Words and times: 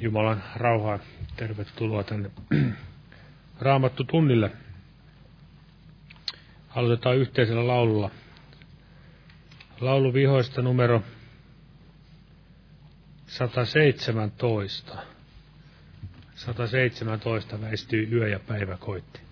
Jumalan 0.00 0.42
rauhaa. 0.56 0.98
Tervetuloa 1.36 2.04
tänne 2.04 2.30
Raamattu 3.60 4.04
tunnille. 4.04 4.50
Aloitetaan 6.70 7.16
yhteisellä 7.16 7.66
laululla. 7.66 8.10
Laulu 9.80 10.14
vihoista 10.14 10.62
numero 10.62 11.02
117. 13.26 14.98
117 16.34 17.60
väistyy 17.60 18.08
yö 18.12 18.28
ja 18.28 18.38
päivä 18.40 18.76
koitti. 18.76 19.29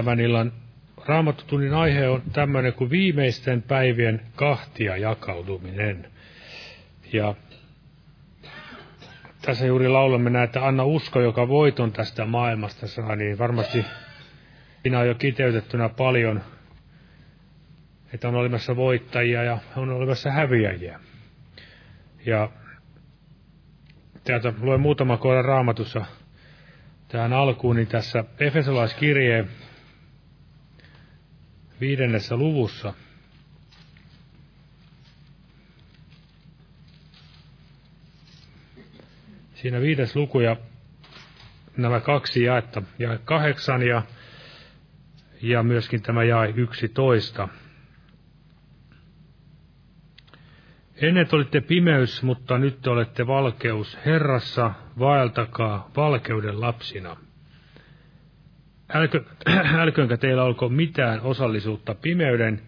Tämän 0.00 0.20
illan 0.20 0.52
raamattutunnin 1.06 1.74
aihe 1.74 2.08
on 2.08 2.22
tämmöinen 2.32 2.72
kuin 2.72 2.90
viimeisten 2.90 3.62
päivien 3.62 4.20
kahtia 4.36 4.96
jakautuminen. 4.96 6.06
Ja 7.12 7.34
tässä 9.42 9.66
juuri 9.66 9.88
laulamme 9.88 10.30
näitä 10.30 10.66
Anna 10.66 10.84
usko, 10.84 11.20
joka 11.20 11.48
voiton 11.48 11.92
tästä 11.92 12.24
maailmasta 12.24 12.86
saa, 12.86 13.16
niin 13.16 13.38
varmasti 13.38 13.84
siinä 14.82 14.98
on 14.98 15.08
jo 15.08 15.14
kiteytettynä 15.14 15.88
paljon, 15.88 16.40
että 18.12 18.28
on 18.28 18.34
olemassa 18.34 18.76
voittajia 18.76 19.42
ja 19.42 19.58
on 19.76 19.90
olemassa 19.90 20.30
häviäjiä. 20.30 21.00
Ja 22.26 22.50
täältä 24.24 24.52
luen 24.60 24.80
muutama 24.80 25.16
kohdan 25.16 25.44
raamatussa 25.44 26.04
tähän 27.08 27.32
alkuun, 27.32 27.76
niin 27.76 27.88
tässä 27.88 28.24
Efesolaiskirjeen 28.38 29.48
viidennessä 31.80 32.36
luvussa. 32.36 32.94
Siinä 39.54 39.80
viides 39.80 40.16
luku 40.16 40.40
ja 40.40 40.56
nämä 41.76 42.00
kaksi 42.00 42.42
jaetta, 42.42 42.82
jae 42.98 43.18
kahdeksan 43.24 43.82
ja, 43.82 44.02
ja 45.42 45.62
myöskin 45.62 46.02
tämä 46.02 46.24
jae 46.24 46.52
yksitoista. 46.56 47.48
Ennen 50.96 51.26
olitte 51.32 51.60
pimeys, 51.60 52.22
mutta 52.22 52.58
nyt 52.58 52.80
te 52.82 52.90
olette 52.90 53.26
valkeus. 53.26 53.98
Herrassa 54.06 54.72
vaeltakaa 54.98 55.90
valkeuden 55.96 56.60
lapsina– 56.60 57.16
Älkö, 58.94 59.24
teillä 60.20 60.44
olko 60.44 60.68
mitään 60.68 61.20
osallisuutta 61.20 61.94
pimeyden 61.94 62.62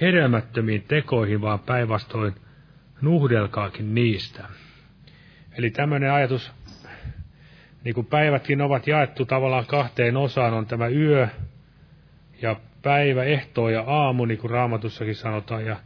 hedelmättömiin 0.00 0.82
tekoihin, 0.88 1.40
vaan 1.40 1.58
päinvastoin 1.58 2.34
nuhdelkaakin 3.00 3.94
niistä. 3.94 4.44
Eli 5.58 5.70
tämmöinen 5.70 6.12
ajatus, 6.12 6.52
niin 7.84 7.94
kuin 7.94 8.06
päivätkin 8.06 8.60
ovat 8.60 8.86
jaettu 8.86 9.24
tavallaan 9.24 9.66
kahteen 9.66 10.16
osaan, 10.16 10.54
on 10.54 10.66
tämä 10.66 10.88
yö 10.88 11.28
ja 12.42 12.56
päivä, 12.82 13.24
ehtoo 13.24 13.68
ja 13.68 13.84
aamu, 13.86 14.24
niin 14.24 14.38
kuin 14.38 14.50
raamatussakin 14.50 15.14
sanotaan, 15.14 15.66
ja 15.66 15.76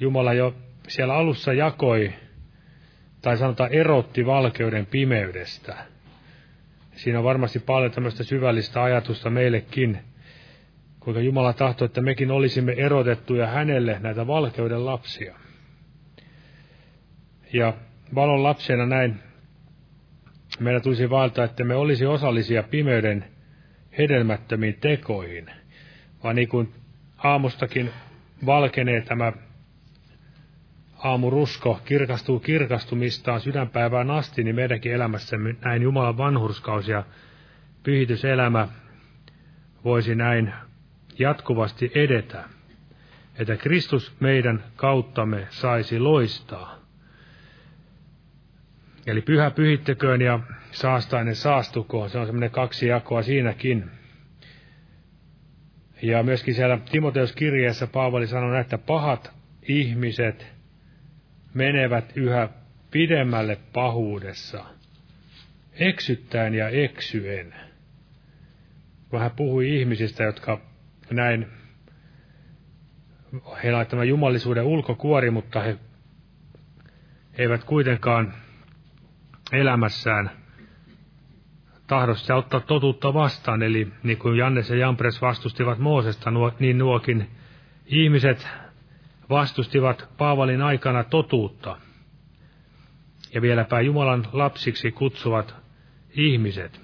Jumala 0.00 0.32
jo 0.32 0.54
siellä 0.88 1.14
alussa 1.14 1.52
jakoi, 1.52 2.12
tai 3.22 3.36
sanotaan 3.36 3.72
erotti 3.72 4.26
valkeuden 4.26 4.86
pimeydestä– 4.86 5.76
Siinä 6.94 7.18
on 7.18 7.24
varmasti 7.24 7.58
paljon 7.58 7.90
tämmöistä 7.90 8.24
syvällistä 8.24 8.82
ajatusta 8.82 9.30
meillekin, 9.30 9.98
kuinka 11.00 11.20
Jumala 11.20 11.52
tahtoi, 11.52 11.86
että 11.86 12.00
mekin 12.00 12.30
olisimme 12.30 12.72
erotettuja 12.72 13.46
hänelle 13.46 13.98
näitä 14.00 14.26
valkeuden 14.26 14.86
lapsia. 14.86 15.34
Ja 17.52 17.74
valon 18.14 18.42
lapsena 18.42 18.86
näin 18.86 19.20
meidän 20.60 20.82
tulisi 20.82 21.10
vaeltaa, 21.10 21.44
että 21.44 21.64
me 21.64 21.74
olisi 21.74 22.06
osallisia 22.06 22.62
pimeyden 22.62 23.24
hedelmättömiin 23.98 24.78
tekoihin, 24.80 25.50
vaan 26.24 26.36
niin 26.36 26.48
kuin 26.48 26.72
aamustakin 27.18 27.90
valkenee 28.46 29.00
tämä 29.00 29.32
aamurusko 31.04 31.80
kirkastuu 31.84 32.40
kirkastumistaan 32.40 33.40
sydänpäivään 33.40 34.10
asti, 34.10 34.44
niin 34.44 34.56
meidänkin 34.56 34.92
elämässämme 34.92 35.56
näin 35.64 35.82
Jumalan 35.82 36.18
vanhurskaus 36.18 36.88
ja 36.88 37.04
pyhityselämä 37.82 38.68
voisi 39.84 40.14
näin 40.14 40.52
jatkuvasti 41.18 41.92
edetä, 41.94 42.44
että 43.38 43.56
Kristus 43.56 44.16
meidän 44.20 44.64
kauttamme 44.76 45.46
saisi 45.50 45.98
loistaa. 45.98 46.78
Eli 49.06 49.20
pyhä 49.20 49.50
pyhittäköön 49.50 50.20
ja 50.20 50.40
saastainen 50.70 51.36
saastukoon. 51.36 52.10
Se 52.10 52.18
on 52.18 52.26
semmoinen 52.26 52.50
kaksi 52.50 52.86
jakoa 52.86 53.22
siinäkin. 53.22 53.90
Ja 56.02 56.22
myöskin 56.22 56.54
siellä 56.54 56.78
Timoteus 56.90 57.32
kirjeessä 57.32 57.86
Paavali 57.86 58.26
sanoi, 58.26 58.60
että 58.60 58.78
pahat 58.78 59.32
ihmiset 59.68 60.54
menevät 61.54 62.12
yhä 62.16 62.48
pidemmälle 62.90 63.58
pahuudessa, 63.72 64.64
eksyttäen 65.72 66.54
ja 66.54 66.68
eksyen. 66.68 67.54
Kun 69.08 69.20
hän 69.20 69.30
puhui 69.30 69.78
ihmisistä, 69.80 70.24
jotka 70.24 70.60
näin, 71.10 71.46
heillä 73.62 73.78
on 73.78 73.86
tämä 73.86 74.04
jumalisuuden 74.04 74.64
ulkokuori, 74.64 75.30
mutta 75.30 75.60
he 75.60 75.78
eivät 77.38 77.64
kuitenkaan 77.64 78.34
elämässään 79.52 80.30
tahdossa 81.86 82.34
ottaa 82.34 82.60
totuutta 82.60 83.14
vastaan. 83.14 83.62
Eli 83.62 83.92
niin 84.02 84.18
kuin 84.18 84.36
Jannes 84.36 84.70
ja 84.70 84.76
Jampres 84.76 85.22
vastustivat 85.22 85.78
Moosesta, 85.78 86.30
niin 86.58 86.78
nuokin 86.78 87.30
ihmiset 87.86 88.48
vastustivat 89.30 90.08
Paavalin 90.18 90.62
aikana 90.62 91.04
totuutta. 91.04 91.76
Ja 93.34 93.42
vieläpä 93.42 93.80
Jumalan 93.80 94.26
lapsiksi 94.32 94.92
kutsuvat 94.92 95.54
ihmiset. 96.10 96.80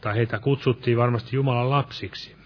Tai 0.00 0.14
heitä 0.14 0.38
kutsuttiin 0.38 0.98
varmasti 0.98 1.36
Jumalan 1.36 1.70
lapsiksi. 1.70 2.36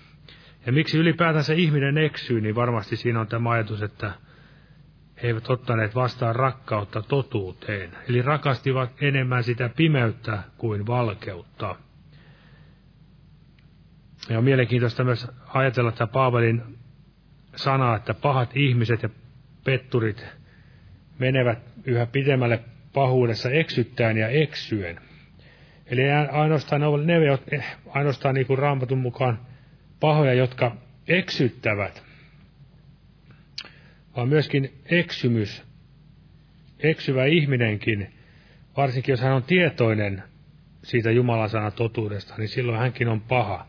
Ja 0.67 0.73
miksi 0.73 0.99
ylipäätänsä 0.99 1.53
ihminen 1.53 1.99
eksyy, 1.99 2.41
niin 2.41 2.55
varmasti 2.55 2.97
siinä 2.97 3.21
on 3.21 3.27
tämä 3.27 3.51
ajatus, 3.51 3.83
että 3.83 4.13
he 5.23 5.29
eivät 5.29 5.51
ottaneet 5.51 5.95
vastaan 5.95 6.37
rakkautta 6.37 7.03
totuuteen, 7.03 7.91
eli 8.09 8.23
rakastivat 8.23 8.91
enemmän 9.01 9.45
sitä 9.45 9.71
pimeyttä 9.77 10.43
kuin 10.59 10.87
valkeutta. 10.87 11.77
Ja 14.29 14.39
on 14.39 14.45
mielenkiintoista 14.45 15.05
myös 15.05 15.27
ajatella 15.49 15.89
että 15.89 16.07
Paavalin 16.07 16.63
sanaa, 17.57 17.97
että 17.97 18.15
pahat 18.15 18.57
ihmiset 18.57 19.03
ja 19.03 19.09
petturit 19.65 20.27
menevät 21.19 21.59
yhä 21.85 22.07
pidemmälle 22.07 22.61
pahuudessa 22.93 23.51
eksyttäen 23.51 24.17
ja 24.17 24.29
eksyen. 24.29 25.01
Eli 25.87 26.03
ainoastaan 26.33 26.81
ne, 26.81 26.87
ovat 26.87 27.07
ne 27.07 27.65
ainoastaan 27.89 28.35
niin 28.35 28.47
kuin 28.47 28.59
raamatun 28.59 28.99
mukaan 28.99 29.39
pahoja, 30.01 30.35
jotka 30.35 30.77
eksyttävät, 31.09 32.03
vaan 34.17 34.29
myöskin 34.29 34.75
eksymys, 34.91 35.63
eksyvä 36.79 37.25
ihminenkin, 37.25 38.15
varsinkin 38.77 39.13
jos 39.13 39.21
hän 39.21 39.33
on 39.33 39.43
tietoinen 39.43 40.23
siitä 40.83 41.11
Jumalan 41.11 41.51
sanan 41.51 41.73
totuudesta, 41.73 42.35
niin 42.39 42.49
silloin 42.49 42.79
hänkin 42.79 43.09
on 43.09 43.21
paha, 43.21 43.67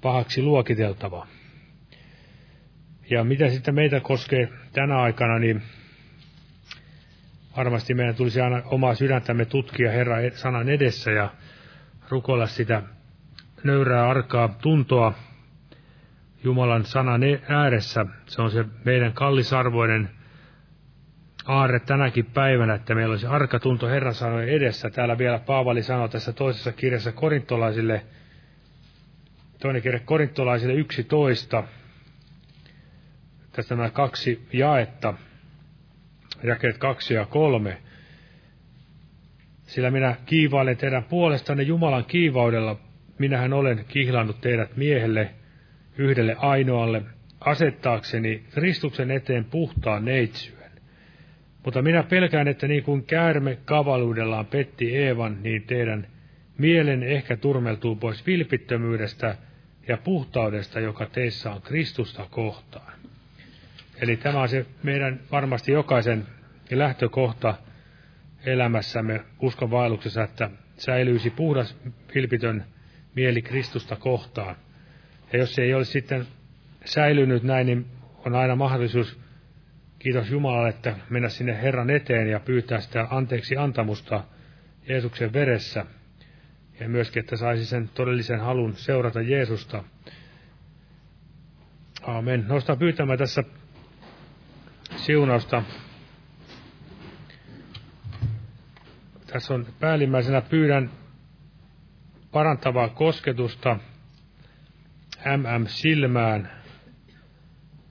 pahaksi 0.00 0.42
luokiteltava. 0.42 1.26
Ja 3.10 3.24
mitä 3.24 3.48
sitten 3.48 3.74
meitä 3.74 4.00
koskee 4.00 4.48
tänä 4.72 5.00
aikana, 5.00 5.38
niin 5.38 5.62
varmasti 7.56 7.94
meidän 7.94 8.14
tulisi 8.14 8.40
aina 8.40 8.62
omaa 8.64 8.94
sydäntämme 8.94 9.44
tutkia 9.44 9.92
Herran 9.92 10.30
sanan 10.34 10.68
edessä 10.68 11.10
ja 11.10 11.30
rukoilla 12.08 12.46
sitä 12.46 12.82
nöyrää 13.64 14.08
arkaa 14.08 14.48
tuntoa 14.48 15.14
Jumalan 16.44 16.84
sanan 16.84 17.22
e- 17.22 17.42
ääressä. 17.48 18.06
Se 18.26 18.42
on 18.42 18.50
se 18.50 18.64
meidän 18.84 19.12
kallisarvoinen 19.12 20.10
aarre 21.46 21.80
tänäkin 21.80 22.26
päivänä, 22.26 22.74
että 22.74 22.94
meillä 22.94 23.12
olisi 23.12 23.26
arkatunto 23.26 23.88
Herran 23.88 24.14
sanojen 24.14 24.48
edessä. 24.48 24.90
Täällä 24.90 25.18
vielä 25.18 25.38
Paavali 25.38 25.82
sanoi 25.82 26.08
tässä 26.08 26.32
toisessa 26.32 26.72
kirjassa 26.72 27.12
korintolaisille, 27.12 28.02
toinen 29.62 29.82
kirja 29.82 30.00
korintolaisille 30.04 30.74
11, 30.74 31.64
tästä 33.56 33.76
nämä 33.76 33.90
kaksi 33.90 34.46
jaetta, 34.52 35.14
jakeet 36.42 36.78
kaksi 36.78 37.14
ja 37.14 37.26
kolme. 37.26 37.78
Sillä 39.66 39.90
minä 39.90 40.16
kiivailen 40.26 40.76
teidän 40.76 41.04
puolestanne 41.04 41.62
Jumalan 41.62 42.04
kiivaudella, 42.04 42.80
minähän 43.18 43.52
olen 43.52 43.84
kihlannut 43.88 44.40
teidät 44.40 44.76
miehelle, 44.76 45.30
yhdelle 45.98 46.36
ainoalle, 46.38 47.02
asettaakseni 47.40 48.42
Kristuksen 48.54 49.10
eteen 49.10 49.44
puhtaan 49.44 50.04
neitsyen. 50.04 50.70
Mutta 51.64 51.82
minä 51.82 52.02
pelkään, 52.02 52.48
että 52.48 52.68
niin 52.68 52.82
kuin 52.82 53.04
käärme 53.04 53.58
kavaluudellaan 53.64 54.46
petti 54.46 54.96
Eevan, 54.96 55.42
niin 55.42 55.62
teidän 55.62 56.06
mielen 56.58 57.02
ehkä 57.02 57.36
turmeltuu 57.36 57.96
pois 57.96 58.26
vilpittömyydestä 58.26 59.36
ja 59.88 59.96
puhtaudesta, 59.96 60.80
joka 60.80 61.06
teissä 61.06 61.52
on 61.52 61.62
Kristusta 61.62 62.26
kohtaan. 62.30 62.92
Eli 64.00 64.16
tämä 64.16 64.40
on 64.40 64.48
se 64.48 64.66
meidän 64.82 65.20
varmasti 65.32 65.72
jokaisen 65.72 66.26
lähtökohta 66.70 67.54
elämässämme 68.46 69.24
uskon 69.40 69.70
vaelluksessa, 69.70 70.22
että 70.22 70.50
säilyisi 70.78 71.30
puhdas, 71.30 71.76
vilpitön 72.14 72.64
mieli 73.14 73.42
Kristusta 73.42 73.96
kohtaan. 73.96 74.56
Ja 75.32 75.38
jos 75.38 75.54
se 75.54 75.62
ei 75.62 75.74
olisi 75.74 75.92
sitten 75.92 76.26
säilynyt 76.84 77.42
näin, 77.42 77.66
niin 77.66 77.86
on 78.24 78.34
aina 78.34 78.56
mahdollisuus, 78.56 79.20
kiitos 79.98 80.30
Jumalalle, 80.30 80.68
että 80.68 80.96
mennä 81.10 81.28
sinne 81.28 81.62
Herran 81.62 81.90
eteen 81.90 82.28
ja 82.28 82.40
pyytää 82.40 82.80
sitä 82.80 83.06
anteeksi 83.10 83.56
antamusta 83.56 84.24
Jeesuksen 84.88 85.32
veressä. 85.32 85.86
Ja 86.80 86.88
myöskin, 86.88 87.20
että 87.20 87.36
saisi 87.36 87.66
sen 87.66 87.90
todellisen 87.94 88.40
halun 88.40 88.76
seurata 88.76 89.20
Jeesusta. 89.20 89.84
Aamen. 92.02 92.44
Nostan 92.48 92.78
pyytämään 92.78 93.18
tässä 93.18 93.44
siunausta. 95.06 95.62
Tässä 99.26 99.54
on 99.54 99.66
päällimmäisenä 99.80 100.40
pyydän 100.40 100.90
parantavaa 102.32 102.88
kosketusta 102.88 103.78
MM 105.36 105.66
silmään, 105.66 106.50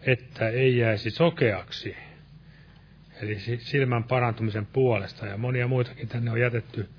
että 0.01 0.50
ei 0.50 0.77
jäisi 0.77 1.10
sokeaksi. 1.10 1.95
Eli 3.22 3.39
silmän 3.57 4.03
parantumisen 4.03 4.65
puolesta. 4.65 5.25
Ja 5.25 5.38
monia 5.38 5.67
muitakin 5.67 6.07
tänne 6.07 6.31
on 6.31 6.39
jätetty. 6.39 6.89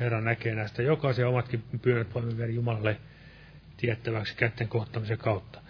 Herra 0.00 0.20
näkee 0.20 0.54
näistä 0.54 0.82
jokaisen 0.82 1.28
omatkin 1.28 1.62
pyynnöt 1.82 2.14
voimme 2.14 2.36
viedä 2.36 2.52
Jumalalle 2.52 2.96
tiettäväksi 3.76 4.36
kätten 4.36 4.68
kohtamisen 4.68 5.18
kautta. 5.18 5.60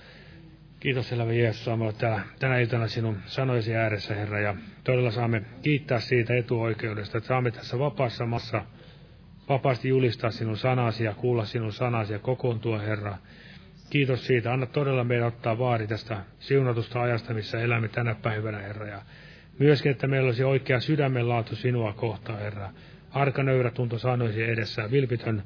Kiitos 0.81 1.13
elävä 1.13 1.33
Jeesus, 1.33 1.65
saamme 1.65 1.85
olla 1.85 1.93
täällä 1.93 2.21
tänä 2.39 2.59
iltana 2.59 2.89
sinun 2.89 3.19
sanoisi 3.27 3.75
ääressä, 3.75 4.15
Herra, 4.15 4.41
ja 4.41 4.55
todella 4.85 5.11
saamme 5.11 5.43
kiittää 5.63 6.01
siitä 6.01 6.35
etuoikeudesta, 6.37 7.19
että 7.19 7.29
saamme 7.29 7.51
tässä 7.51 7.79
vapaassa 7.79 8.27
maassa 8.27 8.65
vapaasti 9.49 9.89
julistaa 9.89 10.31
sinun 10.31 10.57
sanasi 10.57 11.05
ja 11.05 11.15
kuulla 11.15 11.45
sinun 11.45 11.73
sanasi 11.73 12.13
ja 12.13 12.19
kokoontua, 12.19 12.79
Herra. 12.79 13.17
Kiitos 13.91 14.27
siitä. 14.27 14.53
Anna 14.53 14.67
todella 14.67 15.05
meidän 15.05 15.27
ottaa 15.27 15.59
vaari 15.59 15.87
tästä 15.87 16.25
siunatusta 16.39 17.03
ajasta, 17.03 17.35
missä 17.35 17.61
elämme 17.61 17.89
tänä 17.89 18.15
päivänä, 18.15 18.59
Herra. 18.59 18.87
Ja 18.87 19.03
myöskin, 19.59 19.93
että 19.93 20.07
meillä 20.07 20.27
olisi 20.27 20.45
oikea 20.45 20.81
sydämenlaatu 20.81 21.57
sinua 21.57 21.93
kohtaan, 21.93 22.39
Herra. 22.39 22.71
Arka 23.11 23.43
nöyrä 23.43 23.71
tunto 23.71 23.99
sanoisi 23.99 24.43
edessä, 24.43 24.91
vilpitön 24.91 25.43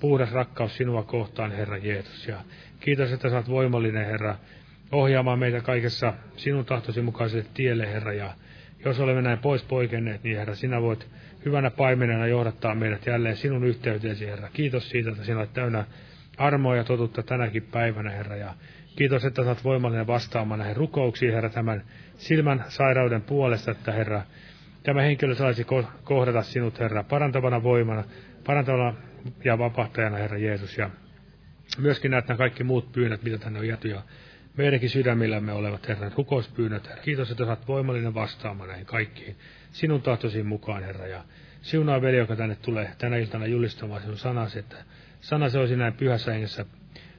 puhdas 0.00 0.32
rakkaus 0.32 0.76
sinua 0.76 1.02
kohtaan, 1.02 1.52
Herra 1.52 1.76
Jeesus. 1.76 2.28
Ja 2.28 2.40
kiitos, 2.80 3.12
että 3.12 3.30
saat 3.30 3.48
voimallinen, 3.48 4.06
Herra, 4.06 4.36
ohjaamaan 4.94 5.38
meitä 5.38 5.60
kaikessa 5.60 6.12
sinun 6.36 6.64
tahtosi 6.64 7.02
mukaiselle 7.02 7.44
tielle, 7.54 7.92
Herra. 7.92 8.12
Ja 8.12 8.34
jos 8.84 9.00
olemme 9.00 9.22
näin 9.22 9.38
pois 9.38 9.62
poikenneet, 9.62 10.22
niin 10.22 10.36
Herra, 10.36 10.54
sinä 10.54 10.82
voit 10.82 11.08
hyvänä 11.44 11.70
paimenena 11.70 12.26
johdattaa 12.26 12.74
meidät 12.74 13.06
jälleen 13.06 13.36
sinun 13.36 13.64
yhteyteesi, 13.64 14.26
Herra. 14.26 14.48
Kiitos 14.52 14.90
siitä, 14.90 15.10
että 15.10 15.24
sinä 15.24 15.38
olet 15.38 15.52
täynnä 15.52 15.84
armoa 16.36 16.76
ja 16.76 16.84
totuutta 16.84 17.22
tänäkin 17.22 17.62
päivänä, 17.62 18.10
Herra. 18.10 18.36
Ja 18.36 18.54
kiitos, 18.96 19.24
että 19.24 19.44
saat 19.44 19.64
voimallinen 19.64 20.06
vastaamaan 20.06 20.58
näihin 20.58 20.76
rukouksiin, 20.76 21.32
Herra, 21.32 21.50
tämän 21.50 21.84
silmän 22.16 22.64
sairauden 22.68 23.22
puolesta, 23.22 23.70
että 23.70 23.92
Herra, 23.92 24.22
tämä 24.82 25.02
henkilö 25.02 25.34
saisi 25.34 25.66
kohdata 26.04 26.42
sinut, 26.42 26.80
Herra, 26.80 27.04
parantavana 27.04 27.62
voimana, 27.62 28.04
parantavana 28.46 28.94
ja 29.44 29.58
vapahtajana, 29.58 30.16
Herra 30.16 30.38
Jeesus. 30.38 30.78
Ja 30.78 30.90
myöskin 31.78 32.10
näet 32.10 32.28
nämä 32.28 32.38
kaikki 32.38 32.64
muut 32.64 32.92
pyynnöt, 32.92 33.22
mitä 33.22 33.38
tänne 33.38 33.58
on 33.58 33.68
jäty, 33.68 33.88
ja 33.88 34.02
meidänkin 34.56 34.90
sydämillämme 34.90 35.52
olevat, 35.52 35.88
Herra, 35.88 36.10
rukouspyynnöt, 36.16 36.88
Herra. 36.88 37.02
Kiitos, 37.02 37.30
että 37.30 37.44
saat 37.44 37.68
voimallinen 37.68 38.14
vastaamaan 38.14 38.68
näihin 38.68 38.86
kaikkiin 38.86 39.36
sinun 39.72 40.02
tahtosi 40.02 40.42
mukaan, 40.42 40.82
Herra. 40.82 41.06
Ja 41.06 41.24
siunaa 41.62 42.02
veli, 42.02 42.16
joka 42.16 42.36
tänne 42.36 42.56
tulee 42.56 42.90
tänä 42.98 43.16
iltana 43.16 43.46
julistamaan 43.46 44.00
sinun 44.00 44.18
sanasi, 44.18 44.58
että 44.58 44.76
sanasi 45.20 45.58
olisi 45.58 45.76
näin 45.76 45.92
pyhässä 45.92 46.32
hengessä 46.32 46.66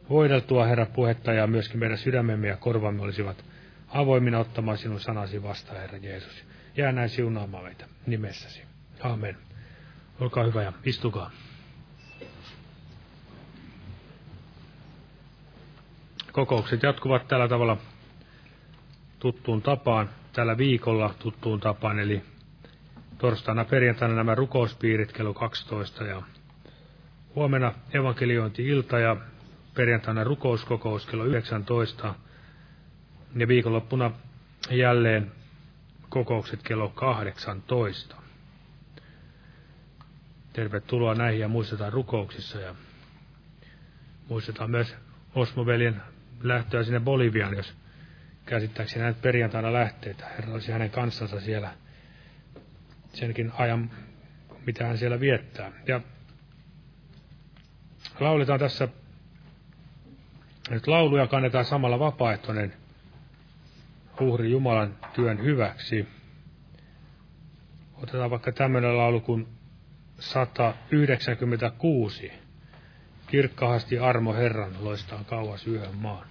voideltua, 0.09 0.65
Herra, 0.65 0.85
puhetta 0.85 1.33
ja 1.33 1.47
myöskin 1.47 1.79
meidän 1.79 1.97
sydämemme 1.97 2.47
ja 2.47 2.57
korvamme 2.57 3.01
olisivat 3.01 3.45
avoimina 3.89 4.39
ottamaan 4.39 4.77
sinun 4.77 4.99
sanasi 4.99 5.43
vastaan, 5.43 5.81
Herra 5.81 5.97
Jeesus. 5.97 6.43
Jää 6.77 6.91
näin 6.91 7.09
siunaamaan 7.09 7.63
meitä 7.63 7.85
nimessäsi. 8.05 8.61
Amen. 8.99 9.37
Olkaa 10.19 10.43
hyvä 10.43 10.63
ja 10.63 10.73
istukaa. 10.85 11.31
Kokoukset 16.35 16.83
jatkuvat 16.83 17.27
tällä 17.27 17.47
tavalla 17.47 17.77
tuttuun 19.19 19.61
tapaan, 19.61 20.09
tällä 20.33 20.57
viikolla 20.57 21.13
tuttuun 21.19 21.59
tapaan, 21.59 21.99
eli 21.99 22.23
torstaina 23.17 23.65
perjantaina 23.65 24.15
nämä 24.15 24.35
rukouspiirit 24.35 25.11
kello 25.11 25.33
12 25.33 26.03
ja 26.03 26.21
huomenna 27.35 27.73
evankeliointi-ilta 27.93 28.99
ja 28.99 29.17
perjantaina 29.73 30.23
rukouskokous 30.23 31.05
kello 31.05 31.25
19 31.25 32.15
ja 33.35 33.47
viikonloppuna 33.47 34.11
jälleen 34.71 35.31
kokoukset 36.09 36.63
kello 36.63 36.89
18. 36.89 38.15
Tervetuloa 40.53 41.15
näihin 41.15 41.41
ja 41.41 41.47
muistetaan 41.47 41.93
rukouksissa 41.93 42.59
ja 42.59 42.75
muistetaan 44.29 44.71
myös 44.71 44.95
Osmoveljen 45.35 46.01
lähtöä 46.43 46.83
sinne 46.83 46.99
Boliviaan, 46.99 47.57
jos 47.57 47.73
käsittääkseni 48.45 49.03
näin 49.03 49.15
perjantaina 49.15 49.73
lähteitä. 49.73 50.25
Herra 50.25 50.53
olisi 50.53 50.71
hänen 50.71 50.89
kanssansa 50.89 51.39
siellä 51.39 51.73
senkin 53.13 53.51
ajan, 53.57 53.91
mitä 54.65 54.87
hän 54.87 54.97
siellä 54.97 55.19
viettää. 55.19 55.71
Ja 55.87 56.01
lauletaan 58.19 58.59
tässä 58.59 58.87
nyt 60.69 60.87
lauluja 60.87 61.27
kannetaan 61.27 61.65
samalla 61.65 61.99
vapaaehtoinen 61.99 62.73
uhri 64.21 64.51
Jumalan 64.51 64.97
työn 65.13 65.43
hyväksi. 65.43 66.07
Otetaan 67.93 68.29
vaikka 68.29 68.51
tämmöinen 68.51 68.97
laulu 68.97 69.19
kuin 69.19 69.47
196. 70.19 72.44
Kirkkahasti 73.27 73.99
armo 73.99 74.33
Herran 74.33 74.73
loistaa 74.81 75.23
kauas 75.23 75.67
yhden 75.67 75.95
maan. 75.95 76.27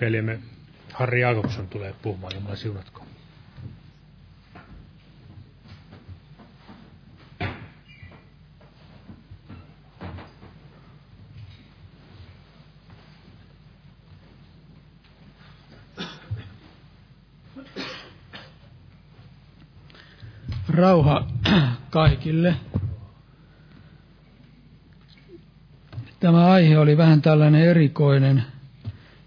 Veljemme 0.00 0.38
Harri 0.92 1.20
Jakobson 1.20 1.68
tulee 1.68 1.94
puhumaan, 2.02 2.32
Jumala 2.34 2.56
siunatko. 2.56 3.06
Rauha 20.68 21.26
kaikille. 21.90 22.56
Tämä 26.20 26.46
aihe 26.46 26.78
oli 26.78 26.96
vähän 26.96 27.22
tällainen 27.22 27.62
erikoinen– 27.68 28.44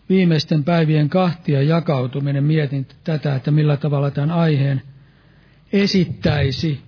viimeisten 0.09 0.63
päivien 0.63 1.09
kahtia 1.09 1.61
jakautuminen, 1.61 2.43
mietin 2.43 2.87
tätä, 3.03 3.35
että 3.35 3.51
millä 3.51 3.77
tavalla 3.77 4.11
tämän 4.11 4.31
aiheen 4.31 4.81
esittäisi. 5.73 6.81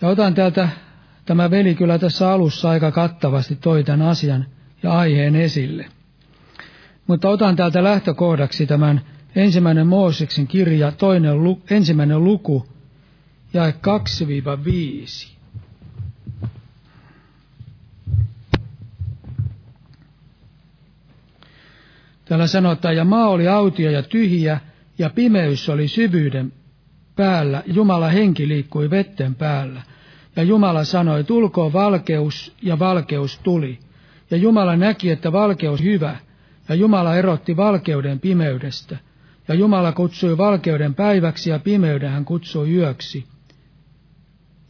Ja 0.00 0.08
otan 0.08 0.34
täältä, 0.34 0.68
tämä 1.24 1.50
veli 1.50 1.74
kyllä 1.74 1.98
tässä 1.98 2.30
alussa 2.30 2.70
aika 2.70 2.92
kattavasti 2.92 3.56
toi 3.56 3.84
tämän 3.84 4.08
asian 4.08 4.46
ja 4.82 4.92
aiheen 4.92 5.36
esille. 5.36 5.86
Mutta 7.06 7.28
otan 7.28 7.56
täältä 7.56 7.82
lähtökohdaksi 7.82 8.66
tämän 8.66 9.00
ensimmäinen 9.36 9.86
Mooseksen 9.86 10.46
kirja, 10.46 10.92
toinen, 10.92 11.34
ensimmäinen 11.70 12.24
luku, 12.24 12.66
jae 13.54 13.74
2-5. 15.30 15.32
Täällä 22.32 22.46
sanotaan, 22.46 22.96
ja 22.96 23.04
maa 23.04 23.28
oli 23.28 23.48
autio 23.48 23.90
ja 23.90 24.02
tyhjä, 24.02 24.60
ja 24.98 25.10
pimeys 25.10 25.68
oli 25.68 25.88
syvyyden 25.88 26.52
päällä, 27.16 27.62
Jumala 27.66 28.08
henki 28.08 28.48
liikkui 28.48 28.90
vetten 28.90 29.34
päällä. 29.34 29.82
Ja 30.36 30.42
Jumala 30.42 30.84
sanoi, 30.84 31.24
tulkoon 31.24 31.72
valkeus, 31.72 32.56
ja 32.62 32.78
valkeus 32.78 33.38
tuli. 33.38 33.78
Ja 34.30 34.36
Jumala 34.36 34.76
näki, 34.76 35.10
että 35.10 35.32
valkeus 35.32 35.82
hyvä, 35.82 36.16
ja 36.68 36.74
Jumala 36.74 37.16
erotti 37.16 37.56
valkeuden 37.56 38.20
pimeydestä. 38.20 38.96
Ja 39.48 39.54
Jumala 39.54 39.92
kutsui 39.92 40.38
valkeuden 40.38 40.94
päiväksi 40.94 41.50
ja 41.50 41.58
pimeyden 41.58 42.10
hän 42.10 42.24
kutsui 42.24 42.74
yöksi. 42.74 43.24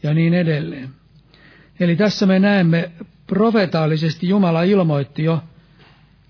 Ja 0.02 0.14
niin 0.14 0.34
edelleen. 0.34 0.88
Eli 1.80 1.96
tässä 1.96 2.26
me 2.26 2.38
näemme 2.38 2.90
profetaalisesti 3.26 4.28
Jumala 4.28 4.62
ilmoitti 4.62 5.24
jo 5.24 5.42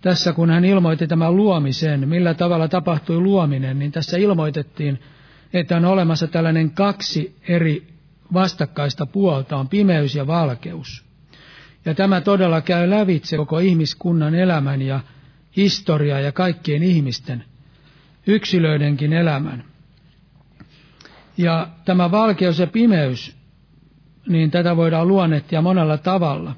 tässä 0.03 0.33
kun 0.33 0.51
hän 0.51 0.65
ilmoitti 0.65 1.07
tämän 1.07 1.37
luomisen, 1.37 2.09
millä 2.09 2.35
tavalla 2.35 2.69
tapahtui 2.69 3.21
luominen, 3.21 3.79
niin 3.79 3.93
tässä 3.93 4.17
ilmoitettiin, 4.17 4.99
että 5.53 5.77
on 5.77 5.85
olemassa 5.85 6.27
tällainen 6.27 6.71
kaksi 6.71 7.37
eri 7.49 7.87
vastakkaista 8.33 9.07
puolta, 9.07 9.57
on 9.57 9.69
pimeys 9.69 10.15
ja 10.15 10.27
valkeus. 10.27 11.05
Ja 11.85 11.95
tämä 11.95 12.21
todella 12.21 12.61
käy 12.61 12.91
lävitse 12.91 13.37
koko 13.37 13.59
ihmiskunnan 13.59 14.35
elämän 14.35 14.83
ja 14.83 15.01
historiaa 15.57 16.21
ja 16.21 16.33
kaikkien 16.33 16.83
ihmisten, 16.83 17.45
yksilöidenkin 18.27 19.13
elämän. 19.13 19.65
Ja 21.37 21.69
tämä 21.85 22.11
valkeus 22.11 22.59
ja 22.59 22.67
pimeys, 22.67 23.37
niin 24.29 24.51
tätä 24.51 24.77
voidaan 24.77 25.09
luonnehtia 25.09 25.63
monella 25.63 25.99
tavalla. 25.99 26.57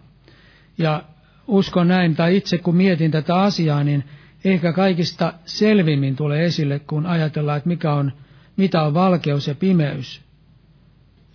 Ja 0.79 1.03
uskon 1.47 1.89
näin, 1.89 2.17
tai 2.17 2.37
itse 2.37 2.59
kun 2.59 2.77
mietin 2.77 3.11
tätä 3.11 3.43
asiaa, 3.43 3.85
niin 3.85 4.05
ehkä 4.45 4.73
kaikista 4.73 5.33
selvimmin 5.45 6.17
tulee 6.17 6.45
esille, 6.45 6.79
kun 6.79 7.07
ajatellaan, 7.07 7.59
että 7.59 7.69
mikä 7.69 7.93
on, 7.93 8.13
mitä 8.57 8.83
on 8.83 8.95
valkeus 8.95 9.47
ja 9.47 9.55
pimeys, 9.55 10.23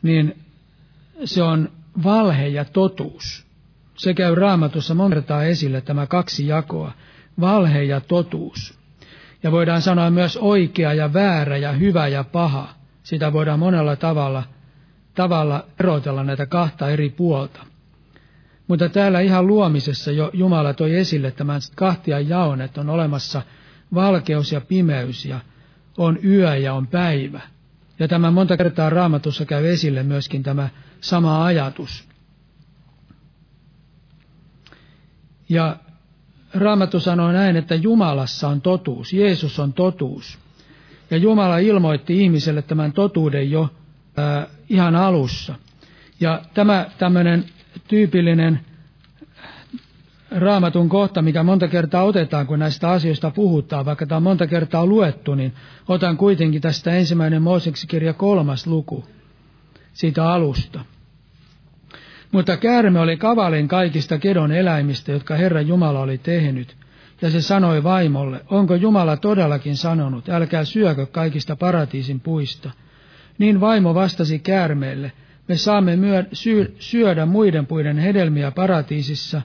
niin 0.02 0.36
se 1.26 1.44
on 1.44 1.70
valhe 2.04 2.48
ja 2.48 2.66
totuus. 2.66 3.48
Se 3.96 4.14
käy 4.14 4.36
raamatussa 4.36 4.96
monta 4.96 5.44
esille 5.44 5.82
tämä 5.82 6.08
kaksi 6.08 6.48
jakoa, 6.48 6.92
valhe 7.40 7.84
ja 7.84 8.02
totuus. 8.02 8.80
Ja 9.44 9.52
voidaan 9.52 9.82
sanoa 9.82 10.10
myös 10.10 10.38
oikea 10.38 10.94
ja 10.94 11.14
väärä 11.14 11.58
ja 11.58 11.72
hyvä 11.72 12.08
ja 12.08 12.24
paha. 12.24 12.76
Sitä 13.04 13.34
voidaan 13.34 13.60
monella 13.60 13.96
tavalla, 13.96 14.44
tavalla 15.16 15.66
erotella 15.80 16.24
näitä 16.24 16.46
kahta 16.46 16.90
eri 16.90 17.10
puolta. 17.10 17.66
Mutta 18.70 18.90
täällä 18.90 19.20
ihan 19.20 19.48
luomisessa 19.48 20.12
jo 20.12 20.30
Jumala 20.34 20.74
toi 20.74 20.96
esille 20.96 21.32
tämän 21.32 21.62
kahtia 21.76 22.20
jaon, 22.20 22.62
että 22.62 22.82
on 22.82 22.90
olemassa 22.90 23.42
valkeus 23.94 24.52
ja 24.52 24.62
pimeys 24.62 25.26
ja 25.26 25.40
on 25.98 26.20
yö 26.24 26.56
ja 26.56 26.74
on 26.74 26.88
päivä. 26.88 27.42
Ja 28.00 28.08
tämä 28.08 28.32
monta 28.32 28.58
kertaa 28.58 28.90
raamatussa 28.90 29.46
käy 29.46 29.68
esille 29.68 30.04
myöskin 30.04 30.44
tämä 30.44 30.70
sama 31.02 31.46
ajatus. 31.46 32.10
Ja 35.50 35.78
Raamattu 36.54 37.00
sanoo 37.00 37.32
näin, 37.32 37.56
että 37.56 37.76
Jumalassa 37.76 38.48
on 38.48 38.62
totuus, 38.62 39.14
Jeesus 39.14 39.60
on 39.60 39.74
totuus. 39.74 40.40
Ja 41.12 41.18
Jumala 41.18 41.58
ilmoitti 41.58 42.24
ihmiselle 42.24 42.62
tämän 42.62 42.94
totuuden 42.94 43.52
jo 43.52 43.70
äh, 44.20 44.48
ihan 44.70 44.96
alussa. 44.96 45.56
Ja 46.20 46.42
tämä 46.54 46.86
tämmöinen 46.98 47.46
tyypillinen 47.88 48.60
raamatun 50.32 50.90
kohta, 50.90 51.22
mikä 51.22 51.44
monta 51.44 51.68
kertaa 51.68 52.04
otetaan, 52.04 52.48
kun 52.48 52.60
näistä 52.60 52.90
asioista 52.90 53.32
puhutaan, 53.32 53.86
vaikka 53.86 54.06
tämä 54.06 54.18
on 54.18 54.24
monta 54.24 54.48
kertaa 54.48 54.86
luettu, 54.86 55.36
niin 55.36 55.54
otan 55.88 56.18
kuitenkin 56.18 56.62
tästä 56.62 56.92
ensimmäinen 56.92 57.42
Mooseksi 57.42 57.88
kirja 57.88 58.14
kolmas 58.14 58.68
luku 58.68 59.06
siitä 59.94 60.32
alusta. 60.32 60.80
Mutta 62.32 62.58
käärme 62.58 63.00
oli 63.00 63.18
kavalin 63.18 63.68
kaikista 63.68 64.18
kedon 64.18 64.52
eläimistä, 64.52 65.12
jotka 65.12 65.36
Herra 65.36 65.62
Jumala 65.62 66.00
oli 66.00 66.18
tehnyt, 66.18 66.78
ja 67.22 67.30
se 67.30 67.42
sanoi 67.42 67.84
vaimolle, 67.84 68.42
onko 68.50 68.76
Jumala 68.76 69.18
todellakin 69.18 69.78
sanonut, 69.78 70.30
älkää 70.30 70.66
syökö 70.66 71.06
kaikista 71.06 71.56
paratiisin 71.56 72.20
puista. 72.20 72.72
Niin 73.38 73.62
vaimo 73.62 73.94
vastasi 73.94 74.40
käärmeelle, 74.40 75.12
me 75.50 75.58
saamme 75.58 75.96
myö- 75.96 76.26
syö- 76.34 76.72
syödä 76.80 77.26
muiden 77.26 77.66
puiden 77.66 77.98
hedelmiä 77.98 78.52
paratiisissa, 78.52 79.42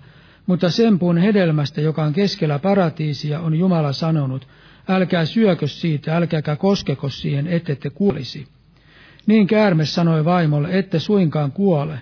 mutta 0.47 0.71
sen 0.71 0.99
puun 0.99 1.19
hedelmästä, 1.19 1.81
joka 1.81 2.05
on 2.05 2.13
keskellä 2.13 2.59
paratiisia, 2.59 3.41
on 3.41 3.55
Jumala 3.55 3.93
sanonut, 3.93 4.49
älkää 4.89 5.25
syökö 5.25 5.67
siitä, 5.67 6.17
älkääkä 6.17 6.57
koskeko 6.57 7.09
siihen, 7.09 7.47
ettette 7.47 7.91
kuolisi. 7.91 8.47
Niin 9.27 9.47
käärme 9.47 9.85
sanoi 9.85 10.25
vaimolle, 10.25 10.69
ette 10.79 10.99
suinkaan 10.99 11.53
kuole, 11.53 11.99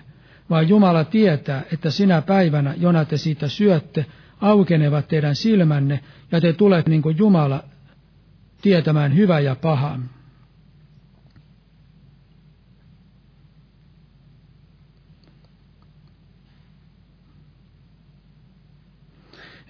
vaan 0.49 0.69
Jumala 0.69 1.03
tietää, 1.03 1.63
että 1.73 1.89
sinä 1.89 2.21
päivänä, 2.21 2.73
jona 2.77 3.05
te 3.05 3.17
siitä 3.17 3.47
syötte, 3.47 4.05
aukenevat 4.41 5.07
teidän 5.07 5.35
silmänne, 5.35 5.99
ja 6.31 6.41
te 6.41 6.53
tulette 6.53 6.89
niin 6.89 7.01
kuin 7.01 7.17
Jumala 7.17 7.63
tietämään 8.61 9.15
hyvä 9.15 9.39
ja 9.39 9.55
paha. 9.55 9.99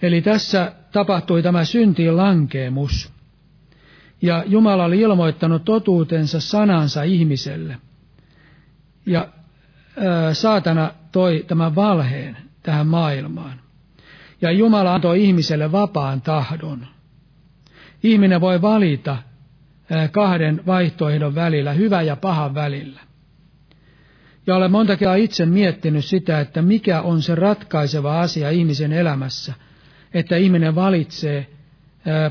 Eli 0.04 0.22
tässä 0.22 0.72
tapahtui 0.92 1.42
tämä 1.42 1.64
syntiin 1.64 2.16
lankeemus. 2.16 3.12
Ja 4.22 4.44
Jumala 4.46 4.84
oli 4.84 5.00
ilmoittanut 5.00 5.64
totuutensa 5.64 6.40
sanansa 6.40 7.02
ihmiselle. 7.02 7.78
Ja 9.06 9.28
saatana 10.32 10.90
toi 11.12 11.44
tämän 11.46 11.74
valheen 11.74 12.36
tähän 12.62 12.86
maailmaan. 12.86 13.60
Ja 14.40 14.50
Jumala 14.50 14.94
antoi 14.94 15.24
ihmiselle 15.24 15.72
vapaan 15.72 16.20
tahdon. 16.20 16.86
Ihminen 18.02 18.40
voi 18.40 18.62
valita 18.62 19.16
kahden 20.12 20.60
vaihtoehdon 20.66 21.34
välillä, 21.34 21.72
hyvä 21.72 22.02
ja 22.02 22.16
pahan 22.16 22.54
välillä. 22.54 23.00
Ja 24.46 24.56
olen 24.56 24.70
monta 24.70 24.96
kertaa 24.96 25.14
itse 25.14 25.46
miettinyt 25.46 26.04
sitä, 26.04 26.40
että 26.40 26.62
mikä 26.62 27.02
on 27.02 27.22
se 27.22 27.34
ratkaiseva 27.34 28.20
asia 28.20 28.50
ihmisen 28.50 28.92
elämässä– 28.92 29.54
että 30.14 30.36
ihminen 30.36 30.74
valitsee 30.74 31.46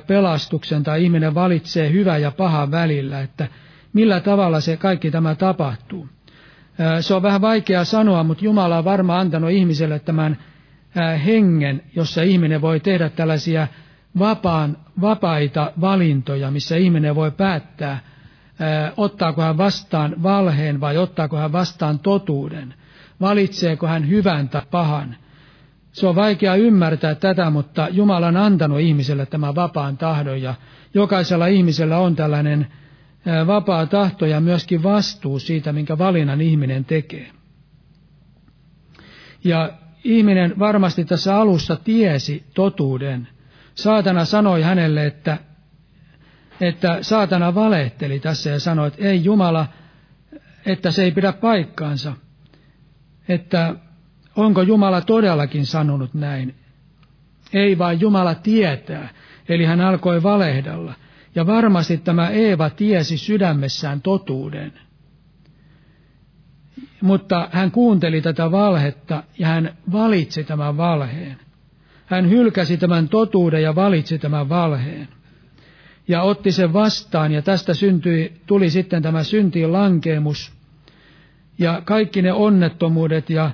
pelastuksen 0.08 0.84
tai 0.84 1.04
ihminen 1.04 1.36
valitsee 1.36 1.92
hyvä 1.92 2.18
ja 2.18 2.32
paha 2.32 2.72
välillä, 2.72 3.22
että 3.22 3.48
millä 3.94 4.20
tavalla 4.20 4.60
se 4.60 4.78
kaikki 4.78 5.12
tämä 5.12 5.36
tapahtuu. 5.36 6.08
Se 7.02 7.14
on 7.14 7.22
vähän 7.24 7.42
vaikea 7.42 7.84
sanoa, 7.84 8.24
mutta 8.24 8.46
Jumala 8.46 8.78
on 8.78 8.84
varmaan 8.86 9.20
antanut 9.22 9.52
ihmiselle 9.52 10.00
tämän 10.00 10.38
hengen, 11.26 11.84
jossa 11.96 12.22
ihminen 12.22 12.62
voi 12.62 12.80
tehdä 12.80 13.10
tällaisia 13.10 13.68
vapaan, 14.20 14.78
vapaita 15.02 15.72
valintoja, 15.82 16.52
missä 16.52 16.76
ihminen 16.76 17.16
voi 17.16 17.32
päättää, 17.32 18.00
ottaako 18.98 19.42
hän 19.42 19.58
vastaan 19.58 20.16
valheen 20.24 20.82
vai 20.82 20.98
ottaako 20.98 21.38
hän 21.38 21.52
vastaan 21.52 22.00
totuuden, 22.00 22.74
valitseeko 23.22 23.88
hän 23.88 24.10
hyvän 24.10 24.50
tai 24.50 24.62
pahan. 24.72 25.16
Se 25.94 26.08
on 26.08 26.16
vaikea 26.16 26.56
ymmärtää 26.56 27.16
tätä, 27.16 27.50
mutta 27.50 27.88
Jumala 27.92 28.28
on 28.28 28.38
antanut 28.38 28.80
ihmiselle 28.80 29.26
tämän 29.26 29.56
vapaan 29.56 29.98
tahdon 29.98 30.42
ja 30.42 30.56
jokaisella 30.94 31.48
ihmisellä 31.48 31.98
on 31.98 32.16
tällainen 32.16 32.68
vapaa 33.48 33.86
tahto 33.86 34.26
ja 34.26 34.40
myöskin 34.40 34.84
vastuu 34.84 35.40
siitä, 35.40 35.74
minkä 35.74 35.98
valinnan 35.98 36.42
ihminen 36.42 36.86
tekee. 36.86 37.32
Ja 39.44 39.70
ihminen 40.04 40.60
varmasti 40.60 41.06
tässä 41.06 41.38
alussa 41.38 41.76
tiesi 41.76 42.44
totuuden. 42.54 43.28
Saatana 43.76 44.26
sanoi 44.26 44.62
hänelle, 44.62 45.06
että, 45.06 45.38
että 46.62 46.98
saatana 47.02 47.56
valehteli 47.56 48.20
tässä 48.20 48.50
ja 48.50 48.60
sanoi, 48.60 48.88
että 48.88 49.04
ei 49.06 49.24
Jumala, 49.24 49.68
että 50.66 50.92
se 50.92 51.04
ei 51.04 51.12
pidä 51.12 51.34
paikkaansa. 51.34 52.14
Että 53.30 53.76
Onko 54.36 54.62
Jumala 54.62 55.02
todellakin 55.02 55.66
sanonut 55.66 56.14
näin? 56.14 56.56
Ei 57.54 57.78
vaan 57.78 58.00
Jumala 58.02 58.36
tietää, 58.36 59.10
eli 59.50 59.66
hän 59.66 59.82
alkoi 59.82 60.24
valehdella. 60.24 60.94
Ja 61.36 61.46
varmasti 61.48 61.98
tämä 61.98 62.30
Eeva 62.30 62.70
tiesi 62.70 63.18
sydämessään 63.18 64.02
totuuden. 64.02 64.74
Mutta 67.02 67.50
hän 67.52 67.72
kuunteli 67.72 68.22
tätä 68.22 68.52
valhetta 68.52 69.24
ja 69.40 69.48
hän 69.48 69.78
valitsi 69.92 70.44
tämän 70.44 70.78
valheen. 70.78 71.38
Hän 72.06 72.30
hylkäsi 72.30 72.78
tämän 72.78 73.10
totuuden 73.10 73.64
ja 73.64 73.76
valitsi 73.76 74.20
tämän 74.20 74.50
valheen. 74.50 75.08
Ja 76.08 76.22
otti 76.22 76.52
sen 76.52 76.74
vastaan 76.74 77.32
ja 77.32 77.42
tästä 77.42 77.74
syntyi, 77.74 78.34
tuli 78.46 78.70
sitten 78.70 79.02
tämä 79.02 79.24
syntiin 79.24 79.74
lankeemus. 79.74 80.54
Ja 81.60 81.82
kaikki 81.86 82.22
ne 82.22 82.34
onnettomuudet 82.34 83.30
ja 83.30 83.52